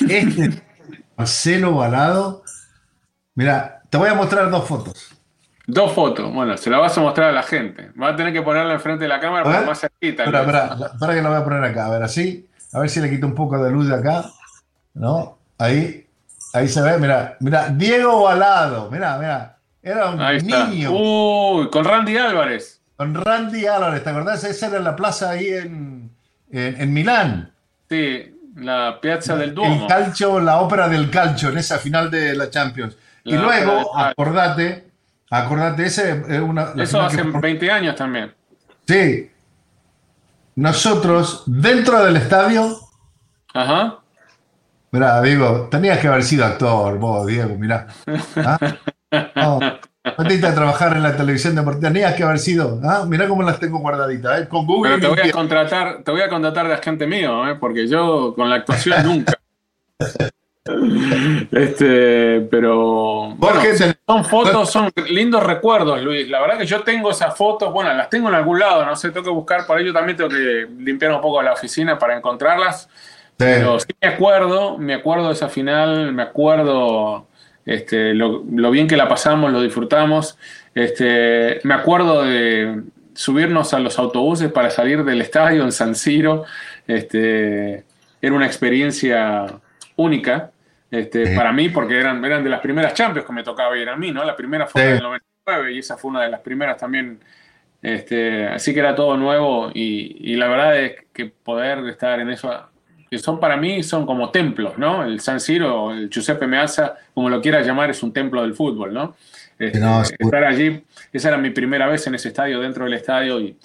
Este 0.07 0.63
Marcelo 1.17 1.75
Balado. 1.75 2.43
Mira, 3.35 3.76
te 3.89 3.97
voy 3.97 4.09
a 4.09 4.13
mostrar 4.13 4.49
dos 4.49 4.67
fotos. 4.67 5.17
Dos 5.65 5.91
fotos. 5.91 6.33
Bueno, 6.33 6.55
se 6.57 6.69
la 6.69 6.79
vas 6.79 6.97
a 6.97 7.01
mostrar 7.01 7.29
a 7.29 7.31
la 7.33 7.43
gente. 7.43 7.91
Va 8.01 8.09
a 8.09 8.15
tener 8.15 8.31
que 8.31 8.41
ponerla 8.41 8.73
enfrente 8.73 9.03
de 9.03 9.09
la 9.09 9.19
cámara 9.19 9.43
para 9.43 9.61
más 9.61 9.79
cerquita. 9.79 10.23
Espera, 10.23 10.41
espera, 10.41 10.91
para 10.97 11.13
que 11.13 11.21
la 11.21 11.29
voy 11.29 11.37
a 11.37 11.43
poner 11.43 11.63
acá. 11.63 11.87
A 11.87 11.89
ver, 11.89 12.03
así. 12.03 12.47
A 12.71 12.79
ver 12.79 12.89
si 12.89 13.01
le 13.01 13.09
quito 13.09 13.27
un 13.27 13.35
poco 13.35 13.61
de 13.61 13.69
luz 13.69 13.87
de 13.89 13.95
acá. 13.95 14.25
¿No? 14.93 15.37
Ahí. 15.57 16.07
Ahí 16.53 16.69
se 16.69 16.81
ve. 16.81 16.97
Mira, 16.97 17.35
mira. 17.41 17.67
Diego 17.69 18.23
Balado. 18.23 18.89
Mira, 18.89 19.17
mira. 19.17 19.57
Era 19.83 20.09
un 20.09 20.19
niño. 20.45 20.91
Uy, 20.91 21.69
con 21.69 21.83
Randy 21.83 22.17
Álvarez. 22.17 22.81
Con 22.95 23.13
Randy 23.13 23.67
Álvarez. 23.67 24.03
¿Te 24.03 24.09
acordás? 24.09 24.43
Esa 24.45 24.67
era 24.67 24.79
la 24.79 24.95
plaza 24.95 25.31
ahí 25.31 25.49
en, 25.49 26.11
en, 26.49 26.93
Milán. 26.93 27.51
Sí, 27.89 28.39
la 28.55 28.99
Piazza 29.01 29.35
del 29.35 29.53
Duomo. 29.53 29.81
El 29.81 29.87
calcio, 29.87 30.39
la 30.39 30.59
ópera 30.61 30.87
del 30.87 31.09
calcio 31.09 31.49
en 31.49 31.57
esa 31.57 31.77
final 31.77 32.09
de 32.09 32.35
la 32.35 32.49
Champions 32.49 32.95
y 33.27 33.35
luego, 33.35 33.97
acordate, 33.97 34.87
acordate, 35.29 35.85
ese 35.85 36.23
es 36.29 36.39
una. 36.39 36.73
Eso 36.77 37.01
hace 37.01 37.21
20 37.21 37.71
años 37.71 37.95
también. 37.95 38.33
Sí. 38.87 39.29
Nosotros, 40.55 41.43
dentro 41.45 42.03
del 42.03 42.15
estadio. 42.15 42.75
Ajá. 43.53 43.99
Mirá, 44.91 45.21
digo, 45.21 45.67
tenías 45.69 45.99
que 45.99 46.07
haber 46.07 46.23
sido 46.23 46.45
actor, 46.45 46.97
vos, 46.97 47.27
Diego, 47.27 47.55
mirá. 47.57 47.87
¿Ah? 48.37 48.57
No, 49.35 49.59
a 49.59 50.55
trabajar 50.55 50.95
en 50.95 51.03
la 51.03 51.17
televisión 51.17 51.55
deportiva, 51.55 51.91
tenías 51.91 52.15
que 52.15 52.23
haber 52.23 52.39
sido. 52.39 52.79
¿ah? 52.83 53.05
Mirá 53.07 53.27
cómo 53.27 53.43
las 53.43 53.59
tengo 53.59 53.79
guardaditas, 53.79 54.41
¿eh? 54.41 54.47
Con 54.47 54.65
Google. 54.65 54.95
Pero 54.95 55.01
te 55.01 55.21
voy, 55.21 55.29
a 55.29 55.33
contratar, 55.33 56.03
te 56.03 56.11
voy 56.11 56.21
a 56.21 56.29
contratar 56.29 56.67
de 56.67 56.73
agente 56.75 57.05
mío, 57.05 57.47
¿eh? 57.47 57.55
porque 57.55 57.87
yo 57.87 58.33
con 58.35 58.49
la 58.49 58.57
actuación 58.57 59.03
nunca. 59.03 59.33
Este, 61.51 62.41
pero 62.51 63.35
bueno, 63.35 63.61
son 64.05 64.25
fotos, 64.25 64.71
son 64.71 64.91
lindos 65.09 65.43
recuerdos, 65.43 66.01
Luis. 66.01 66.29
La 66.29 66.41
verdad 66.41 66.57
que 66.57 66.65
yo 66.65 66.81
tengo 66.81 67.11
esas 67.11 67.35
fotos, 67.35 67.71
bueno, 67.73 67.93
las 67.93 68.09
tengo 68.09 68.29
en 68.29 68.35
algún 68.35 68.59
lado, 68.59 68.85
no 68.85 68.95
sé, 68.95 69.09
tengo 69.11 69.25
que 69.25 69.31
buscar 69.31 69.65
para 69.65 69.81
ello 69.81 69.93
también 69.93 70.17
tengo 70.17 70.29
que 70.29 70.67
limpiar 70.79 71.11
un 71.11 71.21
poco 71.21 71.41
la 71.41 71.53
oficina 71.53 71.97
para 71.97 72.15
encontrarlas. 72.15 72.89
Pero 73.37 73.79
sí 73.79 73.87
me 74.01 74.07
acuerdo, 74.07 74.77
me 74.77 74.95
acuerdo 74.95 75.27
de 75.27 75.33
esa 75.33 75.47
final, 75.47 76.11
me 76.11 76.23
acuerdo 76.23 77.27
este, 77.67 78.13
lo, 78.13 78.41
bien 78.71 78.87
que 78.87 78.97
la 78.97 79.07
pasamos, 79.07 79.51
lo 79.51 79.61
disfrutamos. 79.61 80.37
Este, 80.73 81.59
me 81.63 81.75
acuerdo 81.75 82.23
de 82.23 82.81
subirnos 83.13 83.73
a 83.73 83.79
los 83.79 83.99
autobuses 83.99 84.51
para 84.51 84.69
salir 84.71 85.03
del 85.03 85.21
estadio 85.21 85.63
en 85.63 85.71
San 85.71 85.93
Siro. 85.93 86.45
Este, 86.87 87.83
era 88.21 88.33
una 88.33 88.47
experiencia 88.47 89.59
única. 89.97 90.51
Este, 90.89 91.35
para 91.35 91.51
mí, 91.51 91.69
porque 91.69 91.99
eran, 91.99 92.23
eran 92.23 92.43
de 92.43 92.49
las 92.49 92.61
primeras 92.61 92.93
Champions 92.93 93.27
que 93.27 93.33
me 93.33 93.43
tocaba 93.43 93.77
ir 93.77 93.89
a 93.89 93.95
mí, 93.95 94.11
¿no? 94.11 94.23
La 94.23 94.35
primera 94.35 94.67
fue 94.67 94.83
en 94.83 94.95
el 94.97 95.03
99 95.03 95.73
y 95.73 95.79
esa 95.79 95.97
fue 95.97 96.11
una 96.11 96.23
de 96.23 96.29
las 96.29 96.39
primeras 96.41 96.77
también. 96.77 97.19
Este, 97.81 98.47
así 98.47 98.73
que 98.73 98.79
era 98.79 98.95
todo 98.95 99.17
nuevo 99.17 99.69
y, 99.73 100.35
la 100.35 100.47
verdad 100.47 100.79
es 100.79 100.95
que 101.13 101.25
poder 101.25 101.79
estar 101.87 102.19
en 102.19 102.29
eso, 102.29 102.51
que 103.09 103.17
son 103.19 103.39
para 103.39 103.57
mí, 103.57 103.83
son 103.83 104.05
como 104.05 104.31
templos, 104.31 104.77
¿no? 104.77 105.03
El 105.03 105.19
San 105.19 105.39
Siro, 105.39 105.91
el 105.91 106.09
Giuseppe 106.09 106.47
Meazza, 106.47 106.95
como 107.13 107.29
lo 107.29 107.41
quieras 107.41 107.65
llamar, 107.67 107.89
es 107.89 108.01
un 108.01 108.13
templo 108.13 108.41
del 108.41 108.55
fútbol, 108.55 108.93
¿no? 108.93 109.15
Este, 109.59 109.79
estar 110.19 110.43
allí, 110.43 110.83
esa 111.11 111.29
era 111.29 111.37
mi 111.37 111.49
primera 111.49 111.87
vez 111.87 112.05
en 112.07 112.15
ese 112.15 112.29
estadio, 112.29 112.61
dentro 112.61 112.85
del 112.85 112.93
estadio 112.93 113.39
y, 113.39 113.57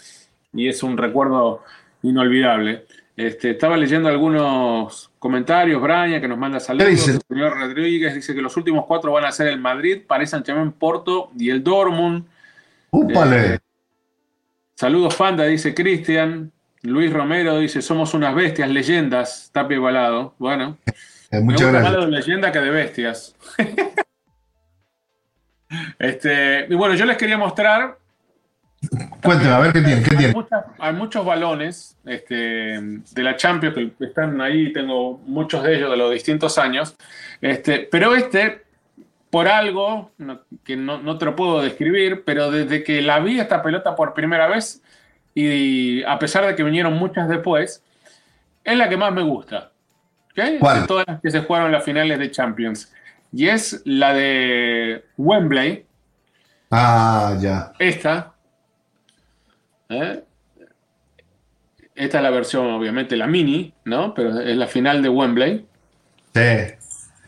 y 0.55 0.69
es 0.69 0.83
un 0.83 0.97
recuerdo 0.97 1.63
inolvidable. 2.03 2.85
Este, 3.17 3.51
estaba 3.51 3.77
leyendo 3.77 4.09
algunos 4.09 5.11
comentarios, 5.19 5.83
Brian, 5.83 6.21
que 6.21 6.29
nos 6.29 6.39
manda 6.39 6.59
saludos. 6.59 7.09
El 7.09 7.21
señor 7.29 7.59
Rodríguez 7.59 8.15
dice 8.15 8.35
que 8.35 8.41
los 8.41 8.57
últimos 8.57 8.87
cuatro 8.87 9.13
van 9.13 9.25
a 9.25 9.33
ser 9.33 9.49
el 9.49 9.61
Madrid, 9.61 10.03
Paris 10.07 10.31
Saint-Germain, 10.31 10.73
Porto 10.73 11.31
y 11.39 11.51
el 11.51 11.63
Dortmund. 11.63 12.25
¡Úpale! 12.91 13.55
Eh, 13.55 13.59
Saludos, 14.83 15.15
Fanda, 15.15 15.45
dice 15.45 15.75
Cristian. 15.75 16.51
Luis 16.83 17.13
Romero 17.13 17.59
dice, 17.59 17.81
somos 17.81 18.15
unas 18.15 18.35
bestias, 18.35 18.69
leyendas, 18.69 19.49
tapia 19.53 19.77
igualado. 19.77 20.35
Bueno, 20.39 20.77
eh, 21.31 21.41
muchas 21.41 21.69
me 21.69 21.79
gracias. 21.79 21.93
más 21.93 22.07
de 22.07 22.11
leyenda 22.11 22.51
que 22.51 22.59
de 22.59 22.71
bestias. 22.71 23.37
este, 26.01 26.67
y 26.69 26.75
bueno, 26.75 26.97
yo 26.97 27.05
les 27.05 27.17
quería 27.17 27.39
mostrar. 27.39 27.97
Cuénteme, 29.23 29.51
a 29.53 29.61
ver 29.61 29.73
qué 29.73 29.81
tiene. 29.81 30.03
¿qué 30.03 30.11
hay, 30.11 30.17
tiene? 30.19 30.33
muchas- 30.35 30.65
hay 30.79 30.93
muchos 30.93 31.25
balones 31.25 31.97
este, 32.05 32.35
de 32.35 33.23
la 33.23 33.37
Champions 33.37 33.75
que 33.99 34.05
están 34.05 34.41
ahí, 34.41 34.73
tengo 34.73 35.19
muchos 35.27 35.63
de 35.63 35.77
ellos 35.77 35.91
de 35.91 35.97
los 35.97 36.11
distintos 36.13 36.59
años. 36.59 36.97
Este, 37.41 37.89
pero 37.91 38.15
este, 38.15 38.63
por 39.31 39.47
algo 39.49 40.11
no- 40.19 40.41
que 40.65 40.77
no, 40.77 40.99
no 41.01 41.17
te 41.19 41.25
lo 41.25 41.37
puedo 41.37 41.63
describir, 41.63 42.25
pero 42.25 42.51
desde 42.51 42.83
que 42.83 43.01
la 43.03 43.21
vi 43.21 43.39
esta 43.39 43.63
pelota 43.63 43.95
por 43.95 44.15
primera 44.15 44.49
vez, 44.49 44.83
y 45.35 46.03
a 46.05 46.19
pesar 46.19 46.45
de 46.45 46.55
que 46.57 46.63
vinieron 46.65 46.95
muchas 46.95 47.29
después, 47.29 47.83
es 48.65 48.77
la 48.77 48.89
que 48.89 48.97
más 48.97 49.13
me 49.13 49.23
gusta. 49.23 49.71
¿ok? 50.33 50.59
¿Cuál? 50.61 50.81
De 50.83 50.87
todas 50.87 51.05
las 51.07 51.21
que 51.21 51.31
se 51.31 51.41
jugaron 51.41 51.71
las 51.73 51.85
finales 51.85 52.19
de 52.19 52.31
Champions. 52.31 52.93
Y 53.33 53.49
es 53.49 53.81
la 53.85 54.13
de 54.13 55.05
Wembley, 55.17 55.87
Ah, 56.71 57.37
ya. 57.41 57.73
esta. 57.79 58.32
¿Eh? 59.93 60.25
Esta 61.95 62.19
es 62.19 62.23
la 62.23 62.31
versión, 62.31 62.67
obviamente, 62.73 63.17
la 63.17 63.27
mini, 63.27 63.73
¿no? 63.85 64.15
Pero 64.15 64.41
es 64.41 64.57
la 64.57 64.67
final 64.67 65.03
de 65.03 65.09
Wembley. 65.09 65.67
Sí. 66.35 66.41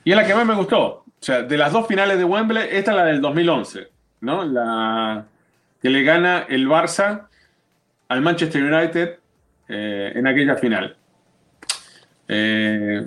Y 0.05 0.11
es 0.11 0.17
la 0.17 0.27
que 0.27 0.35
más 0.35 0.47
me 0.47 0.55
gustó. 0.55 0.87
O 0.87 1.05
sea, 1.21 1.43
de 1.43 1.57
las 1.59 1.73
dos 1.73 1.87
finales 1.87 2.19
de 2.19 2.25
Wembley, 2.25 2.69
esta 2.71 2.91
es 2.93 2.97
la 2.97 3.05
del 3.05 3.21
2011, 3.21 3.89
¿no? 4.23 4.45
La 4.45 5.25
que 5.83 5.91
le 5.91 6.03
gana 6.03 6.47
el 6.49 6.67
Barça 6.67 7.27
al 8.09 8.21
Manchester 8.23 8.63
United 8.63 9.19
eh, 9.69 10.13
en 10.15 10.27
aquella 10.27 10.57
final. 10.57 10.97
Eh, 12.29 13.07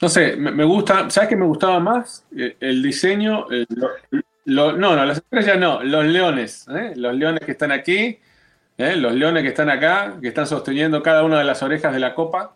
no 0.00 0.08
sé, 0.08 0.36
me, 0.36 0.50
me 0.52 0.64
gusta. 0.64 1.10
¿Sabes 1.10 1.28
qué 1.28 1.36
me 1.36 1.46
gustaba 1.46 1.80
más? 1.80 2.24
Eh, 2.36 2.56
el 2.60 2.82
diseño. 2.82 3.48
el- 3.50 3.66
lo- 3.70 3.90
lo- 4.44 4.72
no, 4.76 4.94
no, 4.94 5.04
las 5.04 5.18
estrellas 5.18 5.58
no, 5.58 5.82
los 5.82 6.04
leones. 6.04 6.66
Los 6.96 7.14
leones 7.16 7.40
que 7.44 7.50
están 7.52 7.72
aquí, 7.72 8.18
¿eh? 8.78 8.96
los 8.96 9.12
leones 9.14 9.42
que 9.42 9.48
están 9.50 9.70
acá, 9.70 10.14
que 10.20 10.28
están 10.28 10.46
sosteniendo 10.46 11.02
cada 11.02 11.22
una 11.24 11.38
de 11.38 11.44
las 11.44 11.62
orejas 11.62 11.92
de 11.92 12.00
la 12.00 12.14
copa. 12.14 12.54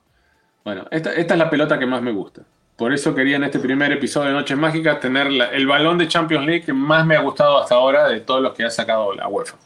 Bueno, 0.65 0.85
esta, 0.91 1.13
esta 1.13 1.35
es 1.35 1.39
la 1.39 1.49
pelota 1.51 1.79
que 1.79 1.87
más 1.87 2.03
me 2.03 2.13
gusta. 2.13 2.43
Por 2.77 2.93
eso 2.93 3.15
quería 3.15 3.37
en 3.37 3.45
este 3.45 3.59
primer 3.59 3.93
episodio 3.93 4.29
de 4.29 4.35
Noches 4.35 4.57
Mágicas 4.57 5.01
tener 5.01 5.31
la- 5.31 5.47
el 5.51 5.67
balón 5.67 5.99
de 5.99 6.09
Champions 6.09 6.47
League 6.47 6.65
que 6.65 6.73
más 6.73 7.05
me 7.07 7.17
ha 7.17 7.21
gustado 7.21 7.63
hasta 7.63 7.75
ahora 7.75 8.09
de 8.09 8.21
todos 8.21 8.43
los 8.43 8.53
que 8.55 8.65
ha 8.65 8.71
sacado 8.71 9.13
la 9.15 9.29
UEFA. 9.29 9.57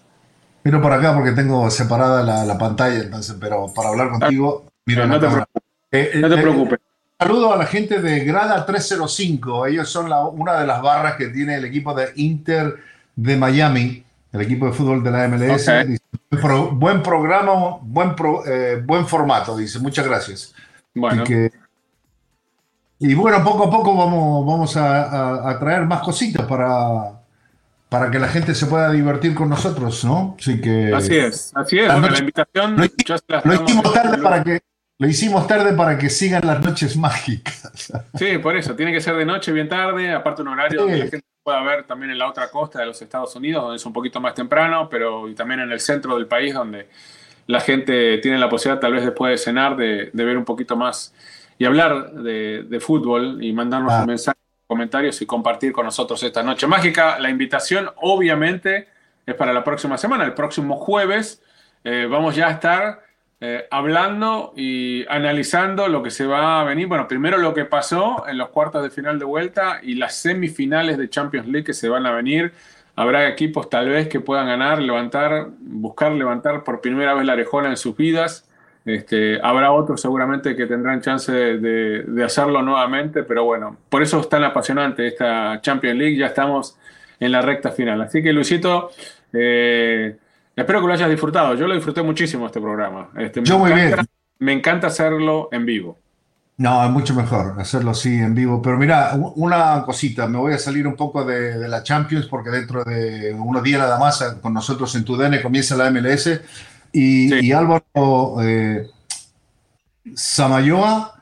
Miro 0.64 0.80
por 0.80 0.92
acá 0.92 1.14
porque 1.14 1.32
tengo 1.32 1.70
separada 1.70 2.22
la, 2.22 2.44
la 2.44 2.58
pantalla, 2.58 3.00
entonces, 3.00 3.36
pero 3.40 3.66
para 3.74 3.90
hablar 3.90 4.08
contigo, 4.10 4.64
miro 4.86 5.06
No, 5.06 5.14
no 5.14 5.20
te 5.20 5.26
cámara. 5.26 5.46
Eh, 5.92 6.10
eh, 6.14 6.18
No 6.18 6.28
te 6.28 6.34
eh, 6.34 6.38
preocupes. 6.42 6.78
Saludo 7.20 7.52
a 7.52 7.56
la 7.56 7.66
gente 7.66 8.00
de 8.00 8.20
Grada 8.24 8.64
305. 8.66 9.66
Ellos 9.66 9.88
son 9.88 10.08
la- 10.10 10.24
una 10.24 10.58
de 10.60 10.66
las 10.66 10.82
barras 10.82 11.14
que 11.16 11.28
tiene 11.28 11.56
el 11.56 11.64
equipo 11.64 11.94
de 11.94 12.08
Inter 12.16 12.76
de 13.14 13.36
Miami, 13.36 14.03
el 14.34 14.40
equipo 14.42 14.66
de 14.66 14.72
fútbol 14.72 15.02
de 15.02 15.10
la 15.10 15.24
MLS. 15.28 15.68
Ok. 15.68 15.86
Dice, 15.86 16.02
"Pro- 16.42 16.70
buen 16.72 17.02
programa, 17.02 17.78
buen, 17.80 18.14
pro- 18.14 18.44
eh, 18.46 18.82
buen 18.84 19.06
formato, 19.06 19.56
dice. 19.56 19.78
Muchas 19.78 20.06
gracias. 20.06 20.54
Bueno, 20.94 21.22
Y, 21.22 21.26
que- 21.26 21.50
y 22.98 23.14
bueno, 23.14 23.42
poco 23.44 23.64
a 23.64 23.70
poco 23.70 23.96
vamos, 23.96 24.46
vamos 24.46 24.76
a, 24.76 25.02
a- 25.04 25.50
a 25.50 25.58
traer 25.58 25.86
más 25.86 26.00
cositas 26.00 26.46
para, 26.46 27.20
para 27.88 28.10
que 28.10 28.18
la 28.18 28.28
gente 28.28 28.54
se 28.54 28.66
pueda 28.66 28.90
divertir 28.90 29.34
con 29.34 29.48
nosotros, 29.48 30.04
¿no? 30.04 30.36
Así 30.38 30.60
que 30.60 30.92
así 30.94 31.16
es, 31.16 31.52
así 31.54 31.78
es. 31.78 31.86
La 31.88 31.94
Bueno, 31.94 32.08
noche- 32.08 32.12
la 32.14 32.20
invitación 32.20 32.76
lo, 32.76 32.84
hicimos 33.54 33.92
tarde 33.92 34.18
para 34.18 34.42
que 34.44 34.60
lo 34.98 35.08
hicimos 35.08 35.46
tarde 35.48 35.72
para 35.74 35.98
que 35.98 36.08
sigan 36.08 36.46
las 36.46 36.60
noches 36.60 36.96
mágicas. 36.96 37.92
Sí, 38.14 38.38
por 38.38 38.56
eso, 38.56 38.74
tiene 38.74 38.92
que 38.92 39.00
ser 39.00 39.16
de 39.16 39.24
noche, 39.26 39.52
bien 39.52 39.68
tarde, 39.68 40.12
aparte 40.12 40.42
un 40.42 40.48
horario 40.48 40.80
Sí. 40.80 40.84
donde 40.90 40.98
la 41.04 41.10
gente 41.10 41.23
pueda 41.44 41.62
ver 41.62 41.84
también 41.84 42.10
en 42.10 42.18
la 42.18 42.26
otra 42.28 42.50
costa 42.50 42.80
de 42.80 42.86
los 42.86 43.00
Estados 43.02 43.36
Unidos, 43.36 43.62
donde 43.62 43.76
es 43.76 43.86
un 43.86 43.92
poquito 43.92 44.20
más 44.20 44.34
temprano, 44.34 44.88
pero 44.90 45.28
y 45.28 45.34
también 45.34 45.60
en 45.60 45.70
el 45.70 45.78
centro 45.78 46.16
del 46.16 46.26
país, 46.26 46.54
donde 46.54 46.88
la 47.46 47.60
gente 47.60 48.18
tiene 48.18 48.38
la 48.38 48.48
posibilidad, 48.48 48.80
tal 48.80 48.94
vez 48.94 49.04
después 49.04 49.30
de 49.30 49.38
cenar, 49.38 49.76
de, 49.76 50.10
de 50.12 50.24
ver 50.24 50.38
un 50.38 50.44
poquito 50.46 50.74
más 50.76 51.14
y 51.58 51.66
hablar 51.66 52.12
de, 52.12 52.64
de 52.64 52.80
fútbol 52.80 53.44
y 53.44 53.52
mandarnos 53.52 53.92
Ah. 53.92 54.00
un 54.00 54.06
mensaje, 54.06 54.38
comentarios 54.66 55.20
y 55.20 55.26
compartir 55.26 55.72
con 55.72 55.84
nosotros 55.84 56.22
esta 56.22 56.42
noche 56.42 56.66
mágica. 56.66 57.18
La 57.18 57.28
invitación, 57.28 57.90
obviamente, 57.96 58.88
es 59.26 59.34
para 59.34 59.52
la 59.52 59.62
próxima 59.62 59.98
semana, 59.98 60.24
el 60.24 60.32
próximo 60.34 60.76
jueves. 60.76 61.42
eh, 61.84 62.06
vamos 62.10 62.34
ya 62.34 62.48
a 62.48 62.52
estar 62.52 63.03
eh, 63.46 63.66
hablando 63.70 64.54
y 64.56 65.04
analizando 65.06 65.86
lo 65.88 66.02
que 66.02 66.10
se 66.10 66.24
va 66.24 66.62
a 66.62 66.64
venir. 66.64 66.86
Bueno, 66.86 67.06
primero 67.06 67.36
lo 67.36 67.52
que 67.52 67.66
pasó 67.66 68.26
en 68.26 68.38
los 68.38 68.48
cuartos 68.48 68.82
de 68.82 68.88
final 68.88 69.18
de 69.18 69.26
vuelta 69.26 69.80
y 69.82 69.96
las 69.96 70.16
semifinales 70.16 70.96
de 70.96 71.10
Champions 71.10 71.48
League 71.48 71.66
que 71.66 71.74
se 71.74 71.90
van 71.90 72.06
a 72.06 72.12
venir. 72.12 72.54
Habrá 72.96 73.28
equipos 73.28 73.68
tal 73.68 73.90
vez 73.90 74.08
que 74.08 74.20
puedan 74.20 74.46
ganar, 74.46 74.80
levantar, 74.80 75.48
buscar 75.58 76.12
levantar 76.12 76.64
por 76.64 76.80
primera 76.80 77.12
vez 77.12 77.26
la 77.26 77.34
arejona 77.34 77.68
en 77.68 77.76
sus 77.76 77.94
vidas. 77.94 78.48
Este, 78.86 79.38
habrá 79.42 79.72
otros 79.72 80.00
seguramente 80.00 80.56
que 80.56 80.64
tendrán 80.64 81.02
chance 81.02 81.30
de 81.30 82.24
hacerlo 82.24 82.62
nuevamente, 82.62 83.24
pero 83.24 83.44
bueno, 83.44 83.76
por 83.90 84.02
eso 84.02 84.20
es 84.20 84.28
tan 84.30 84.42
apasionante 84.44 85.06
esta 85.06 85.60
Champions 85.60 85.98
League. 85.98 86.16
Ya 86.16 86.28
estamos 86.28 86.78
en 87.20 87.30
la 87.30 87.42
recta 87.42 87.72
final. 87.72 88.00
Así 88.00 88.22
que 88.22 88.32
Luisito, 88.32 88.90
eh, 89.34 90.16
espero 90.56 90.80
que 90.80 90.86
lo 90.86 90.92
hayas 90.92 91.10
disfrutado. 91.10 91.54
Yo 91.54 91.66
lo 91.66 91.74
disfruté 91.74 92.02
muchísimo 92.02 92.46
este 92.46 92.60
programa. 92.60 93.10
Este, 93.18 93.42
Yo 93.42 93.58
muy 93.58 93.72
encanta- 93.72 93.96
bien. 93.96 94.08
Me 94.38 94.52
encanta 94.52 94.86
hacerlo 94.88 95.48
en 95.52 95.64
vivo. 95.66 95.98
No, 96.56 96.84
es 96.84 96.90
mucho 96.90 97.14
mejor 97.14 97.54
hacerlo 97.58 97.90
así 97.90 98.14
en 98.14 98.34
vivo. 98.34 98.62
Pero 98.62 98.76
mira, 98.76 99.12
una 99.36 99.82
cosita, 99.84 100.26
me 100.28 100.38
voy 100.38 100.52
a 100.54 100.58
salir 100.58 100.86
un 100.86 100.94
poco 100.94 101.24
de, 101.24 101.58
de 101.58 101.68
la 101.68 101.82
Champions 101.82 102.26
porque 102.26 102.50
dentro 102.50 102.84
de 102.84 103.34
unos 103.36 103.62
días 103.62 103.80
nada 103.80 103.98
más 103.98 104.20
eh, 104.22 104.26
con 104.40 104.52
nosotros 104.54 104.94
en 104.94 105.04
TUDN 105.04 105.42
comienza 105.42 105.76
la 105.76 105.90
MLS 105.90 106.40
y, 106.92 107.44
y 107.44 107.50
Álvaro 107.52 108.36
eh, 108.42 108.86
Samayoa 110.14 111.14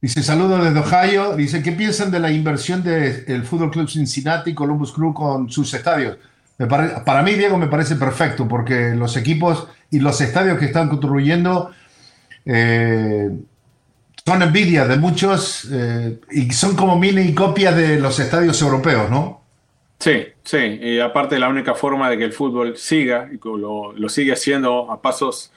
dice 0.00 0.22
saludos 0.22 0.64
desde 0.64 0.78
Ohio, 0.78 1.36
dice 1.36 1.62
¿qué 1.62 1.72
piensan 1.72 2.10
de 2.10 2.20
la 2.20 2.30
inversión 2.30 2.82
del 2.82 3.44
Fútbol 3.44 3.70
Club 3.70 3.88
Cincinnati, 3.88 4.54
Columbus 4.54 4.92
Crew 4.92 5.12
con 5.12 5.50
sus 5.50 5.72
estadios? 5.74 6.16
Me 6.58 6.66
pare- 6.66 7.02
para 7.04 7.22
mí, 7.22 7.34
Diego, 7.34 7.56
me 7.58 7.68
parece 7.68 7.96
perfecto 7.96 8.48
porque 8.48 8.94
los 8.94 9.16
equipos 9.16 9.68
y 9.90 10.00
los 10.00 10.20
estadios 10.20 10.58
que 10.58 10.66
están 10.66 10.88
construyendo 10.88 11.70
eh, 12.46 13.30
son 14.26 14.42
envidia 14.42 14.86
de 14.86 14.96
muchos 14.98 15.68
eh, 15.72 16.20
y 16.30 16.50
son 16.52 16.76
como 16.76 16.98
mini 16.98 17.34
copias 17.34 17.76
de 17.76 17.98
los 18.00 18.18
estadios 18.20 18.60
europeos, 18.62 19.10
¿no? 19.10 19.42
Sí, 20.00 20.26
sí, 20.44 20.58
y 20.80 21.00
aparte 21.00 21.38
la 21.40 21.48
única 21.48 21.74
forma 21.74 22.08
de 22.08 22.18
que 22.18 22.24
el 22.24 22.32
fútbol 22.32 22.76
siga, 22.76 23.28
y 23.32 23.38
lo, 23.44 23.92
lo 23.92 24.08
sigue 24.08 24.32
haciendo 24.32 24.90
a 24.92 25.02
pasos 25.02 25.52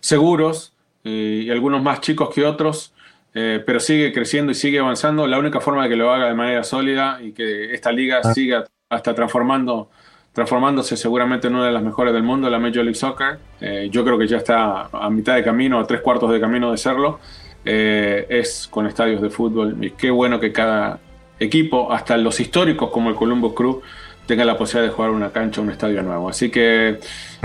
seguros, 0.00 0.74
eh, 1.04 1.44
y 1.46 1.50
algunos 1.50 1.82
más 1.82 2.00
chicos 2.02 2.28
que 2.34 2.44
otros, 2.44 2.92
eh, 3.32 3.62
pero 3.64 3.80
sigue 3.80 4.12
creciendo 4.12 4.52
y 4.52 4.54
sigue 4.54 4.80
avanzando, 4.80 5.26
la 5.26 5.38
única 5.38 5.60
forma 5.60 5.84
de 5.84 5.88
que 5.90 5.96
lo 5.96 6.12
haga 6.12 6.26
de 6.28 6.34
manera 6.34 6.62
sólida 6.62 7.20
y 7.22 7.32
que 7.32 7.72
esta 7.74 7.90
liga 7.90 8.22
siga 8.22 8.66
hasta 8.90 9.14
transformando, 9.14 9.90
transformándose 10.36 10.98
seguramente 10.98 11.46
en 11.46 11.54
una 11.54 11.64
de 11.64 11.72
las 11.72 11.82
mejores 11.82 12.12
del 12.12 12.22
mundo, 12.22 12.50
la 12.50 12.58
Major 12.58 12.84
League 12.84 12.94
Soccer, 12.94 13.38
eh, 13.58 13.88
yo 13.90 14.04
creo 14.04 14.18
que 14.18 14.28
ya 14.28 14.36
está 14.36 14.90
a 14.92 15.08
mitad 15.08 15.34
de 15.34 15.42
camino, 15.42 15.80
a 15.80 15.86
tres 15.86 16.02
cuartos 16.02 16.30
de 16.30 16.38
camino 16.38 16.70
de 16.70 16.76
serlo, 16.76 17.20
eh, 17.64 18.26
es 18.28 18.68
con 18.70 18.86
estadios 18.86 19.22
de 19.22 19.30
fútbol, 19.30 19.78
y 19.80 19.92
qué 19.92 20.10
bueno 20.10 20.38
que 20.38 20.52
cada 20.52 20.98
equipo, 21.40 21.90
hasta 21.90 22.18
los 22.18 22.38
históricos 22.38 22.90
como 22.90 23.08
el 23.08 23.16
Columbus 23.16 23.54
Crew, 23.54 23.80
tenga 24.26 24.44
la 24.44 24.58
posibilidad 24.58 24.90
de 24.90 24.94
jugar 24.94 25.12
una 25.12 25.30
cancha, 25.30 25.62
un 25.62 25.70
estadio 25.70 26.02
nuevo. 26.02 26.28
Así 26.28 26.50
que 26.50 27.00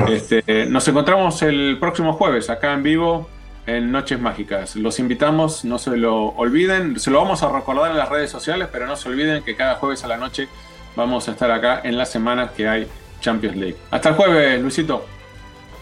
este, 0.10 0.66
nos 0.66 0.86
encontramos 0.86 1.42
el 1.44 1.78
próximo 1.80 2.12
jueves 2.12 2.50
acá 2.50 2.74
en 2.74 2.84
vivo 2.84 3.30
en 3.68 3.90
Noches 3.90 4.20
Mágicas. 4.20 4.76
Los 4.76 5.00
invitamos, 5.00 5.64
no 5.64 5.78
se 5.78 5.96
lo 5.96 6.26
olviden, 6.36 7.00
se 7.00 7.10
lo 7.10 7.20
vamos 7.20 7.42
a 7.42 7.50
recordar 7.54 7.92
en 7.92 7.98
las 7.98 8.10
redes 8.10 8.30
sociales, 8.30 8.68
pero 8.70 8.86
no 8.86 8.98
se 8.98 9.08
olviden 9.08 9.44
que 9.44 9.56
cada 9.56 9.76
jueves 9.76 10.04
a 10.04 10.10
la 10.10 10.18
noche 10.18 10.50
vamos 10.96 11.28
a 11.28 11.32
estar 11.32 11.52
acá 11.52 11.82
en 11.84 11.98
las 11.98 12.10
semanas 12.12 12.52
que 12.52 12.68
hay 12.68 12.88
Champions 13.22 13.56
League. 13.58 13.78
Hasta 13.92 14.10
el 14.10 14.16
jueves, 14.16 14.62
Luisito. 14.62 15.06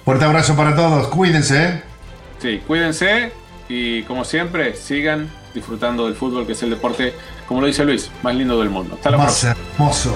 Fuerte 0.05 0.25
abrazo 0.25 0.55
para 0.55 0.75
todos, 0.75 1.07
cuídense. 1.07 1.63
¿eh? 1.65 1.83
Sí, 2.39 2.61
cuídense 2.65 3.31
y 3.67 4.03
como 4.03 4.23
siempre, 4.25 4.75
sigan 4.75 5.29
disfrutando 5.53 6.05
del 6.05 6.15
fútbol, 6.15 6.45
que 6.45 6.53
es 6.53 6.63
el 6.63 6.69
deporte, 6.71 7.13
como 7.47 7.61
lo 7.61 7.67
dice 7.67 7.83
Luis, 7.85 8.09
más 8.23 8.35
lindo 8.35 8.59
del 8.59 8.69
mundo. 8.69 8.95
Hasta 8.95 9.11
la 9.11 9.17
Más 9.17 9.25
próxima. 9.27 9.55
hermoso. 9.73 10.15